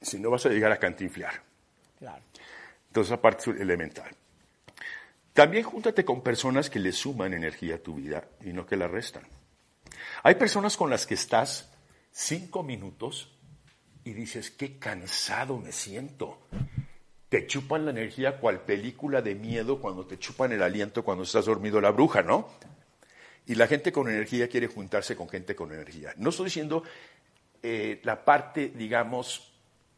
Si 0.00 0.20
no 0.20 0.30
vas 0.30 0.46
a 0.46 0.50
llegar 0.50 0.70
a 0.70 0.78
cantinflar. 0.78 1.42
Claro. 1.98 2.22
Entonces 2.86 3.10
esa 3.10 3.20
parte 3.20 3.50
es 3.50 3.60
elemental. 3.60 4.08
También 5.32 5.64
júntate 5.64 6.04
con 6.04 6.22
personas 6.22 6.70
que 6.70 6.78
le 6.78 6.92
suman 6.92 7.34
energía 7.34 7.74
a 7.74 7.78
tu 7.78 7.96
vida 7.96 8.28
y 8.44 8.52
no 8.52 8.64
que 8.64 8.76
la 8.76 8.86
restan. 8.86 9.24
Hay 10.22 10.36
personas 10.36 10.76
con 10.76 10.88
las 10.88 11.04
que 11.04 11.14
estás 11.14 11.68
cinco 12.12 12.62
minutos 12.62 13.36
y 14.04 14.12
dices, 14.12 14.52
qué 14.52 14.78
cansado 14.78 15.58
me 15.58 15.72
siento. 15.72 16.46
Te 17.28 17.46
chupan 17.46 17.84
la 17.84 17.90
energía 17.90 18.38
cual 18.38 18.60
película 18.60 19.20
de 19.20 19.34
miedo 19.34 19.80
cuando 19.80 20.06
te 20.06 20.18
chupan 20.18 20.52
el 20.52 20.62
aliento 20.62 21.04
cuando 21.04 21.24
estás 21.24 21.44
dormido 21.44 21.80
la 21.80 21.90
bruja, 21.90 22.22
¿no? 22.22 22.48
Y 23.46 23.54
la 23.54 23.66
gente 23.66 23.92
con 23.92 24.08
energía 24.08 24.48
quiere 24.48 24.66
juntarse 24.66 25.14
con 25.14 25.28
gente 25.28 25.54
con 25.54 25.72
energía. 25.72 26.12
No 26.16 26.30
estoy 26.30 26.46
diciendo 26.46 26.82
eh, 27.62 28.00
la 28.04 28.24
parte, 28.24 28.72
digamos, 28.74 29.52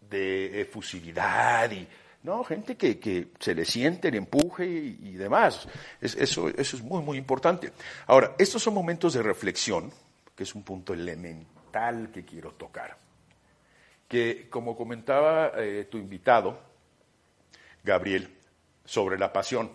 de 0.08 0.60
efusividad 0.62 1.70
y 1.70 1.86
no, 2.22 2.44
gente 2.44 2.76
que, 2.76 3.28
se 3.38 3.54
le 3.54 3.64
siente 3.64 4.08
el 4.08 4.16
empuje 4.16 4.66
y, 4.66 5.12
demás. 5.14 5.66
eso, 6.00 6.48
eso 6.48 6.76
es 6.76 6.82
muy, 6.82 7.02
muy 7.02 7.16
importante. 7.16 7.72
Ahora, 8.06 8.34
estos 8.38 8.62
son 8.62 8.74
momentos 8.74 9.14
de 9.14 9.22
reflexión, 9.22 9.90
que 10.36 10.42
es 10.42 10.54
un 10.54 10.62
punto 10.62 10.92
elemental 10.92 12.10
que 12.12 12.24
quiero 12.24 12.52
tocar. 12.52 12.96
Que, 14.06 14.48
como 14.50 14.76
comentaba 14.76 15.52
eh, 15.56 15.86
tu 15.90 15.96
invitado, 15.96 16.69
Gabriel, 17.82 18.36
sobre 18.84 19.18
la 19.18 19.32
pasión, 19.32 19.70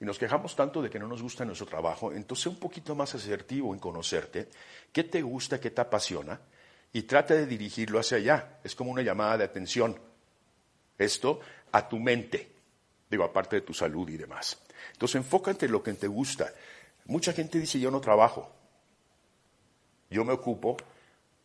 y 0.00 0.04
nos 0.04 0.18
quejamos 0.18 0.56
tanto 0.56 0.80
de 0.80 0.88
que 0.88 0.98
no 0.98 1.06
nos 1.06 1.22
gusta 1.22 1.44
nuestro 1.44 1.66
trabajo, 1.66 2.12
entonces 2.12 2.46
un 2.46 2.58
poquito 2.58 2.94
más 2.94 3.14
asertivo 3.14 3.74
en 3.74 3.80
conocerte, 3.80 4.48
qué 4.92 5.04
te 5.04 5.20
gusta, 5.20 5.60
qué 5.60 5.70
te 5.70 5.80
apasiona, 5.80 6.40
y 6.92 7.02
trata 7.02 7.34
de 7.34 7.46
dirigirlo 7.46 8.00
hacia 8.00 8.16
allá. 8.16 8.58
Es 8.64 8.74
como 8.74 8.90
una 8.90 9.02
llamada 9.02 9.38
de 9.38 9.44
atención 9.44 9.98
esto 10.98 11.40
a 11.72 11.88
tu 11.88 11.98
mente, 11.98 12.52
digo, 13.08 13.24
aparte 13.24 13.56
de 13.56 13.62
tu 13.62 13.72
salud 13.72 14.08
y 14.08 14.16
demás. 14.16 14.58
Entonces 14.92 15.16
enfócate 15.16 15.66
en 15.66 15.72
lo 15.72 15.82
que 15.82 15.92
te 15.94 16.06
gusta. 16.06 16.52
Mucha 17.06 17.32
gente 17.32 17.58
dice, 17.58 17.78
yo 17.78 17.90
no 17.90 18.00
trabajo. 18.00 18.50
Yo 20.10 20.24
me 20.24 20.32
ocupo 20.32 20.76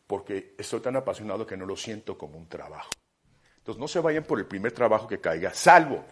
porque 0.08 0.56
estoy 0.58 0.80
tan 0.80 0.95
apasionado 0.95 1.45
que 1.45 1.58
no 1.58 1.65
lo 1.65 1.75
siento 1.75 2.17
como 2.17 2.38
un 2.38 2.47
trabajo. 2.47 2.89
Entonces 3.65 3.82
no 3.82 3.88
se 3.88 3.99
vayan 3.99 4.23
por 4.23 4.38
el 4.38 4.45
primer 4.45 4.73
trabajo 4.73 5.08
que 5.08 5.19
caiga, 5.19 5.51
salvo, 5.51 6.06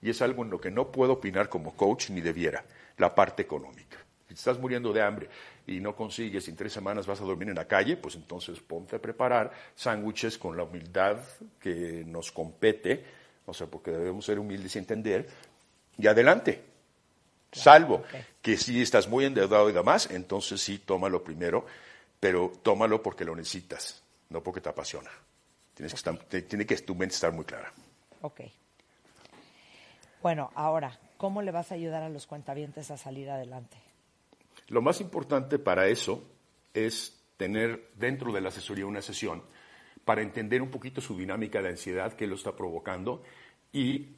y 0.00 0.08
es 0.08 0.22
algo 0.22 0.42
en 0.42 0.48
lo 0.48 0.58
que 0.58 0.70
no 0.70 0.90
puedo 0.90 1.12
opinar 1.12 1.50
como 1.50 1.76
coach 1.76 2.08
ni 2.08 2.22
debiera, 2.22 2.64
la 2.96 3.14
parte 3.14 3.42
económica. 3.42 3.98
Si 4.26 4.32
estás 4.32 4.58
muriendo 4.58 4.90
de 4.90 5.02
hambre 5.02 5.28
y 5.66 5.80
no 5.80 5.94
consigues, 5.94 6.48
en 6.48 6.56
tres 6.56 6.72
semanas 6.72 7.06
vas 7.06 7.20
a 7.20 7.24
dormir 7.24 7.50
en 7.50 7.56
la 7.56 7.68
calle, 7.68 7.98
pues 7.98 8.14
entonces 8.14 8.58
ponte 8.60 8.96
a 8.96 9.02
preparar 9.02 9.52
sándwiches 9.74 10.38
con 10.38 10.56
la 10.56 10.62
humildad 10.62 11.18
que 11.60 12.04
nos 12.06 12.32
compete, 12.32 13.04
o 13.44 13.52
sea, 13.52 13.66
porque 13.66 13.90
debemos 13.90 14.24
ser 14.24 14.38
humildes 14.38 14.74
y 14.74 14.78
entender, 14.78 15.28
y 15.98 16.06
adelante. 16.06 16.62
Salvo 17.52 18.02
que 18.40 18.56
si 18.56 18.80
estás 18.80 19.08
muy 19.08 19.26
endeudado 19.26 19.68
y 19.68 19.74
demás, 19.74 20.08
entonces 20.10 20.58
sí, 20.58 20.78
tómalo 20.78 21.22
primero, 21.22 21.66
pero 22.18 22.50
tómalo 22.62 23.02
porque 23.02 23.26
lo 23.26 23.36
necesitas, 23.36 24.02
no 24.30 24.42
porque 24.42 24.62
te 24.62 24.70
apasiona. 24.70 25.10
Tienes 25.74 25.92
que 25.92 25.96
estar, 25.96 26.18
tiene 26.18 26.66
que 26.66 26.76
tu 26.78 26.94
mente 26.94 27.14
estar 27.14 27.32
muy 27.32 27.44
clara. 27.44 27.72
Ok. 28.22 28.40
Bueno, 30.22 30.50
ahora, 30.54 30.98
¿cómo 31.16 31.42
le 31.42 31.50
vas 31.50 31.72
a 31.72 31.74
ayudar 31.74 32.02
a 32.02 32.08
los 32.08 32.26
cuentavientes 32.26 32.90
a 32.90 32.96
salir 32.96 33.28
adelante? 33.28 33.76
Lo 34.68 34.80
más 34.80 35.00
importante 35.00 35.58
para 35.58 35.88
eso 35.88 36.24
es 36.72 37.20
tener 37.36 37.90
dentro 37.96 38.32
de 38.32 38.40
la 38.40 38.48
asesoría 38.48 38.86
una 38.86 39.02
sesión 39.02 39.42
para 40.04 40.22
entender 40.22 40.62
un 40.62 40.70
poquito 40.70 41.00
su 41.00 41.16
dinámica 41.16 41.60
de 41.60 41.70
ansiedad 41.70 42.14
que 42.14 42.26
lo 42.26 42.36
está 42.36 42.54
provocando 42.56 43.22
y 43.72 44.16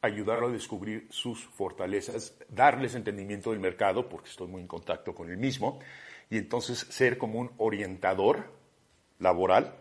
ayudarlo 0.00 0.48
a 0.48 0.52
descubrir 0.52 1.06
sus 1.10 1.44
fortalezas, 1.44 2.34
darles 2.48 2.94
entendimiento 2.94 3.50
del 3.50 3.60
mercado, 3.60 4.08
porque 4.08 4.30
estoy 4.30 4.48
muy 4.48 4.62
en 4.62 4.68
contacto 4.68 5.14
con 5.14 5.30
el 5.30 5.36
mismo, 5.36 5.80
y 6.30 6.38
entonces 6.38 6.78
ser 6.90 7.18
como 7.18 7.40
un 7.40 7.50
orientador 7.58 8.52
laboral 9.18 9.74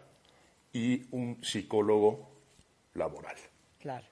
y 0.73 1.05
un 1.11 1.43
psicólogo 1.43 2.29
laboral. 2.93 3.35
Claro. 3.79 4.05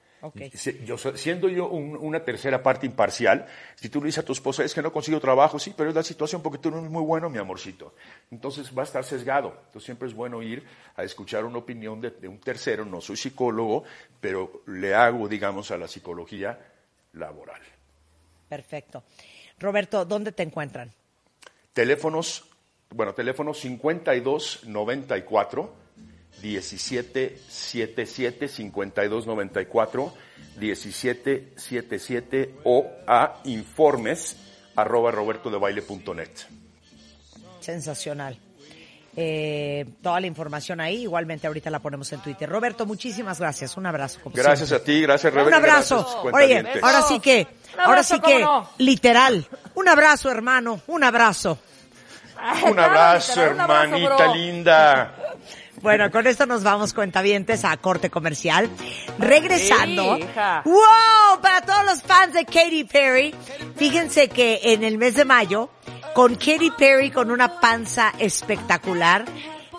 Yo, 0.85 0.97
siendo 0.97 1.49
yo 1.49 1.67
una 1.67 2.23
tercera 2.23 2.63
parte 2.63 2.87
imparcial, 2.87 3.45
si 3.75 3.89
tú 3.89 3.99
le 3.99 4.07
dices 4.07 4.23
a 4.23 4.25
tu 4.25 4.33
esposa, 4.33 4.63
es 4.63 4.73
que 4.73 4.81
no 4.81 4.91
consigo 4.91 5.19
trabajo, 5.19 5.59
sí, 5.59 5.75
pero 5.77 5.89
es 5.89 5.95
la 5.95 6.01
situación 6.01 6.41
porque 6.41 6.57
tú 6.57 6.71
no 6.71 6.79
eres 6.79 6.89
muy 6.89 7.03
bueno, 7.03 7.29
mi 7.29 7.37
amorcito. 7.37 7.93
Entonces 8.31 8.75
va 8.75 8.81
a 8.81 8.85
estar 8.85 9.03
sesgado. 9.03 9.49
Entonces 9.49 9.83
siempre 9.83 10.07
es 10.07 10.15
bueno 10.15 10.41
ir 10.41 10.65
a 10.95 11.03
escuchar 11.03 11.45
una 11.45 11.59
opinión 11.59 12.01
de, 12.01 12.09
de 12.09 12.27
un 12.27 12.39
tercero. 12.39 12.85
No 12.85 13.01
soy 13.01 13.17
psicólogo, 13.17 13.83
pero 14.19 14.63
le 14.65 14.95
hago, 14.95 15.27
digamos, 15.27 15.69
a 15.69 15.77
la 15.77 15.87
psicología 15.87 16.57
laboral. 17.13 17.61
Perfecto. 18.49 19.03
Roberto, 19.59 20.05
¿dónde 20.05 20.31
te 20.31 20.41
encuentran? 20.43 20.91
Teléfonos, 21.73 22.45
bueno, 22.89 23.13
teléfono 23.13 23.53
5294 23.53 25.84
1777 26.45 28.47
5294 28.47 30.13
1777 30.57 32.55
o 32.63 32.85
a 33.07 33.41
informes 33.45 34.35
arroba 34.75 35.09
robertodebaile.net. 35.11 36.29
Sensacional. 37.59 38.37
Eh, 39.17 39.85
toda 40.01 40.19
la 40.19 40.27
información 40.27 40.81
ahí, 40.81 41.03
igualmente 41.03 41.47
ahorita 41.47 41.69
la 41.69 41.79
ponemos 41.79 42.11
en 42.11 42.19
Twitter. 42.19 42.49
Roberto, 42.49 42.85
muchísimas 42.85 43.39
gracias. 43.39 43.77
Un 43.77 43.85
abrazo. 43.85 44.19
gracias 44.33 44.73
a 44.73 44.83
ti, 44.83 45.01
gracias 45.01 45.33
Roberto. 45.33 45.57
Un 45.57 45.63
abrazo. 45.63 46.23
Oye, 46.33 46.65
ahora 46.81 47.01
sí 47.01 47.21
que, 47.21 47.47
ahora 47.77 48.03
sí 48.03 48.19
que, 48.19 48.45
literal. 48.79 49.47
Un 49.75 49.87
abrazo, 49.87 50.29
hermano, 50.29 50.81
un 50.87 51.03
abrazo. 51.03 51.57
un 52.69 52.77
abrazo, 52.77 53.41
hermanita 53.41 54.35
linda. 54.35 55.24
Bueno, 55.85 56.09
con 56.09 56.25
esto 56.25 56.47
nos 56.47 56.63
vamos 56.63 56.95
cuentavientes 56.95 57.63
a 57.63 57.77
corte 57.77 58.09
comercial. 58.09 58.67
Regresando. 59.19 60.17
¡Wow! 60.65 61.41
Para 61.43 61.61
todos 61.61 61.85
los 61.85 62.01
fans 62.01 62.33
de 62.33 62.43
Katy 62.43 62.85
Perry, 62.85 63.35
fíjense 63.75 64.27
que 64.27 64.61
en 64.63 64.83
el 64.83 64.97
mes 64.97 65.13
de 65.13 65.25
mayo, 65.25 65.69
con 66.15 66.33
Katy 66.33 66.71
Perry 66.75 67.11
con 67.11 67.29
una 67.29 67.59
panza 67.59 68.11
espectacular, 68.17 69.25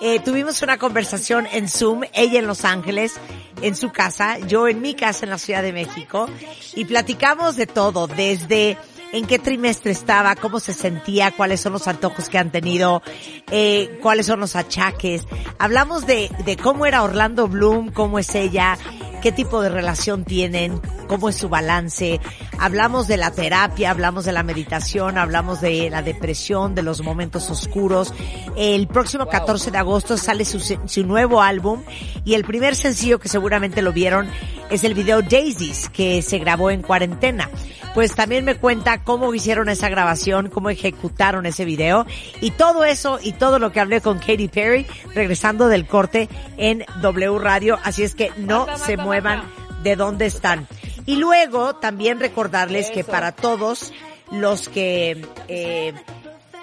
eh, 0.01 0.21
tuvimos 0.21 0.63
una 0.63 0.79
conversación 0.79 1.49
en 1.51 1.69
Zoom, 1.69 2.05
ella 2.13 2.39
en 2.39 2.47
Los 2.47 2.65
Ángeles, 2.65 3.15
en 3.61 3.75
su 3.75 3.91
casa, 3.91 4.39
yo 4.39 4.69
en 4.69 4.81
mi 4.81 4.95
casa 4.95 5.25
en 5.27 5.31
la 5.31 5.39
Ciudad 5.39 5.63
de 5.65 5.73
México, 5.73 6.31
y 6.77 6.85
platicamos 6.85 7.57
de 7.57 7.67
todo, 7.67 8.07
desde 8.07 8.79
en 9.13 9.27
qué 9.27 9.39
trimestre 9.39 9.93
estaba, 9.93 10.37
cómo 10.37 10.61
se 10.61 10.73
sentía, 10.73 11.31
cuáles 11.31 11.61
son 11.61 11.73
los 11.73 11.89
antojos 11.89 12.29
que 12.29 12.39
han 12.39 12.51
tenido, 12.51 13.03
eh, 13.51 13.99
cuáles 14.03 14.27
son 14.27 14.41
los 14.41 14.57
achaques. 14.57 15.27
Hablamos 15.59 16.07
de, 16.07 16.31
de 16.45 16.57
cómo 16.57 16.87
era 16.87 17.03
Orlando 17.03 17.49
Bloom, 17.49 17.93
cómo 17.93 18.19
es 18.19 18.35
ella, 18.35 18.77
qué 19.23 19.33
tipo 19.33 19.61
de 19.61 19.69
relación 19.69 20.25
tienen, 20.25 20.81
cómo 21.09 21.29
es 21.29 21.37
su 21.37 21.49
balance. 21.49 22.21
Hablamos 22.59 23.07
de 23.07 23.17
la 23.17 23.31
terapia, 23.31 23.91
hablamos 23.91 24.25
de 24.25 24.33
la 24.33 24.43
meditación, 24.43 25.19
hablamos 25.19 25.61
de 25.61 25.91
la 25.91 26.03
depresión, 26.03 26.75
de 26.75 26.83
los 26.83 27.03
momentos 27.03 27.51
oscuros. 27.51 28.13
El 28.57 28.89
próximo 28.89 29.27
14 29.27 29.71
de 29.71 29.79
agosto 29.79 30.17
sale 30.17 30.45
su, 30.45 30.61
su 30.61 31.07
nuevo 31.07 31.43
álbum 31.43 31.83
y 32.25 32.35
el 32.35 32.45
primer 32.45 32.75
sencillo 32.75 33.19
que 33.19 33.29
seguramente 33.29 33.83
lo 33.83 33.93
vieron 33.93 34.29
es 34.71 34.85
el 34.85 34.95
video 34.95 35.23
Daisies 35.23 35.89
que 35.91 36.23
se 36.23 36.39
grabó 36.39 36.71
en 36.71 36.83
cuarentena 36.83 37.49
pues 37.97 38.15
también 38.15 38.45
me 38.45 38.57
cuenta 38.57 38.96
cómo 38.99 39.35
hicieron 39.35 39.69
esa 39.69 39.89
grabación, 39.89 40.51
cómo 40.51 40.71
ejecutaron 40.71 41.47
ese 41.47 41.65
video 41.65 42.07
y 42.41 42.51
todo 42.53 42.85
eso 42.85 43.19
y 43.23 43.33
todo 43.33 43.59
lo 43.59 43.73
que 43.73 43.81
hablé 43.81 44.01
con 44.01 44.19
Katy 44.19 44.49
Perry 44.49 44.87
regresando 45.15 45.69
del 45.69 45.87
corte 45.87 46.29
en 46.57 46.85
W 47.03 47.39
Radio. 47.39 47.79
Así 47.85 48.03
es 48.03 48.15
que 48.15 48.33
no 48.37 48.67
se 48.79 48.97
muevan 48.97 49.43
de 49.83 49.97
donde 49.97 50.27
están. 50.27 50.67
Y 51.07 51.17
luego 51.17 51.77
también 51.77 52.19
recordarles 52.19 52.91
que 52.91 53.05
para 53.05 53.33
todos 53.33 53.93
los 54.31 54.69
que 54.69 55.25
eh, 55.49 55.95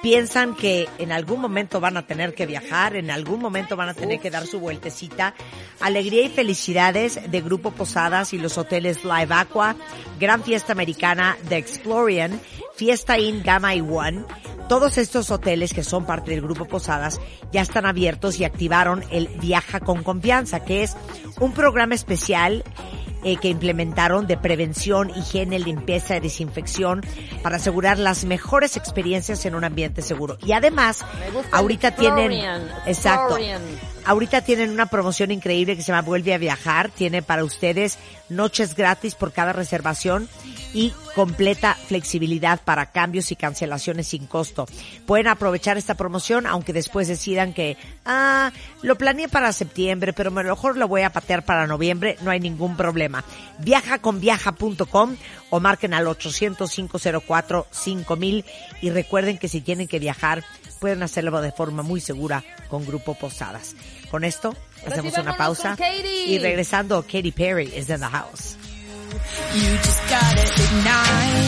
piensan 0.03 0.53
que 0.53 0.89
en 0.97 1.13
algún 1.13 1.39
momento 1.39 1.79
van 1.79 1.95
a 1.95 2.05
tener 2.05 2.35
que 2.35 2.45
viajar, 2.45 2.97
en 2.97 3.09
algún 3.09 3.39
momento 3.39 3.77
van 3.77 3.87
a 3.87 3.93
tener 3.93 4.19
que 4.19 4.29
dar 4.29 4.45
su 4.45 4.59
vueltecita. 4.59 5.33
Alegría 5.79 6.23
y 6.23 6.29
felicidades 6.29 7.31
de 7.31 7.41
Grupo 7.41 7.71
Posadas 7.71 8.33
y 8.33 8.37
los 8.37 8.57
hoteles 8.57 9.05
Live 9.05 9.33
Aqua, 9.33 9.77
Gran 10.19 10.43
Fiesta 10.43 10.73
Americana 10.73 11.37
de 11.47 11.55
Explorian, 11.55 12.41
Fiesta 12.75 13.17
Inn 13.17 13.43
Gamma 13.43 13.75
y 13.75 13.79
One. 13.79 14.25
Todos 14.67 14.97
estos 14.97 15.31
hoteles 15.31 15.73
que 15.73 15.85
son 15.85 16.05
parte 16.05 16.31
del 16.31 16.41
Grupo 16.41 16.65
Posadas 16.65 17.21
ya 17.53 17.61
están 17.61 17.85
abiertos 17.85 18.41
y 18.41 18.43
activaron 18.43 19.05
el 19.09 19.29
Viaja 19.39 19.79
con 19.79 20.03
Confianza, 20.03 20.65
que 20.65 20.83
es 20.83 20.97
un 21.39 21.53
programa 21.53 21.95
especial 21.95 22.65
eh, 23.23 23.37
que 23.37 23.49
implementaron 23.49 24.27
de 24.27 24.37
prevención, 24.37 25.09
higiene, 25.09 25.59
limpieza 25.59 26.17
y 26.17 26.19
desinfección 26.19 27.01
para 27.41 27.57
asegurar 27.57 27.99
las 27.99 28.25
mejores 28.25 28.77
experiencias 28.77 29.45
en 29.45 29.55
un 29.55 29.63
ambiente 29.63 30.01
seguro. 30.01 30.37
Y 30.45 30.51
además, 30.51 31.05
ahorita 31.51 31.95
tienen, 31.95 32.31
exacto, 32.85 33.37
ahorita 34.05 34.41
tienen 34.41 34.71
una 34.71 34.85
promoción 34.85 35.31
increíble 35.31 35.75
que 35.75 35.81
se 35.81 35.91
llama 35.91 36.01
Vuelve 36.01 36.33
a 36.33 36.37
Viajar. 36.37 36.89
Tiene 36.89 37.21
para 37.21 37.43
ustedes 37.43 37.97
noches 38.29 38.75
gratis 38.75 39.15
por 39.15 39.31
cada 39.31 39.53
reservación 39.53 40.29
y 40.73 40.93
completa 41.13 41.75
flexibilidad 41.75 42.59
para 42.63 42.91
cambios 42.91 43.31
y 43.31 43.35
cancelaciones 43.35 44.07
sin 44.07 44.25
costo. 44.25 44.65
Pueden 45.05 45.27
aprovechar 45.27 45.77
esta 45.77 45.93
promoción 45.95 46.47
aunque 46.47 46.73
después 46.73 47.07
decidan 47.07 47.53
que, 47.53 47.77
ah, 48.05 48.51
lo 48.81 48.97
planeé 48.97 49.29
para 49.29 49.53
septiembre, 49.53 50.13
pero 50.13 50.31
mejor 50.31 50.77
lo 50.77 50.87
voy 50.87 51.03
a 51.03 51.11
patear 51.11 51.45
para 51.45 51.67
noviembre, 51.67 52.17
no 52.21 52.31
hay 52.31 52.39
ningún 52.39 52.75
problema. 52.75 53.23
Viaja 53.59 53.99
con 53.99 54.19
viaja.com 54.19 55.15
o 55.51 55.59
marquen 55.59 55.93
al 55.93 56.07
800-504-5000 56.07 58.43
y 58.81 58.89
recuerden 58.89 59.37
que 59.37 59.47
si 59.47 59.61
tienen 59.61 59.87
que 59.87 59.99
viajar 59.99 60.43
pueden 60.79 61.03
hacerlo 61.03 61.39
de 61.41 61.51
forma 61.51 61.83
muy 61.83 62.01
segura 62.01 62.43
con 62.67 62.83
Grupo 62.85 63.13
Posadas. 63.13 63.75
Con 64.09 64.23
esto 64.23 64.55
hacemos 64.85 65.17
una 65.17 65.35
pausa 65.35 65.75
y 66.27 66.37
regresando 66.39 67.03
Katy 67.03 67.31
Perry 67.31 67.71
is 67.75 67.89
in 67.89 67.99
the 67.99 68.07
house. 68.07 68.57
You 69.53 69.77
just 69.77 70.01
gotta 70.09 70.41
ignite 70.41 71.43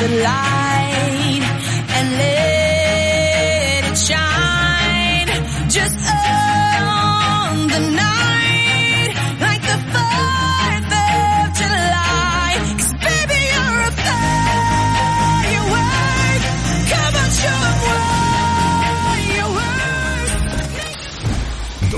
the 0.00 0.08
light 0.22 1.42
and 1.90 2.18
let 2.18 2.57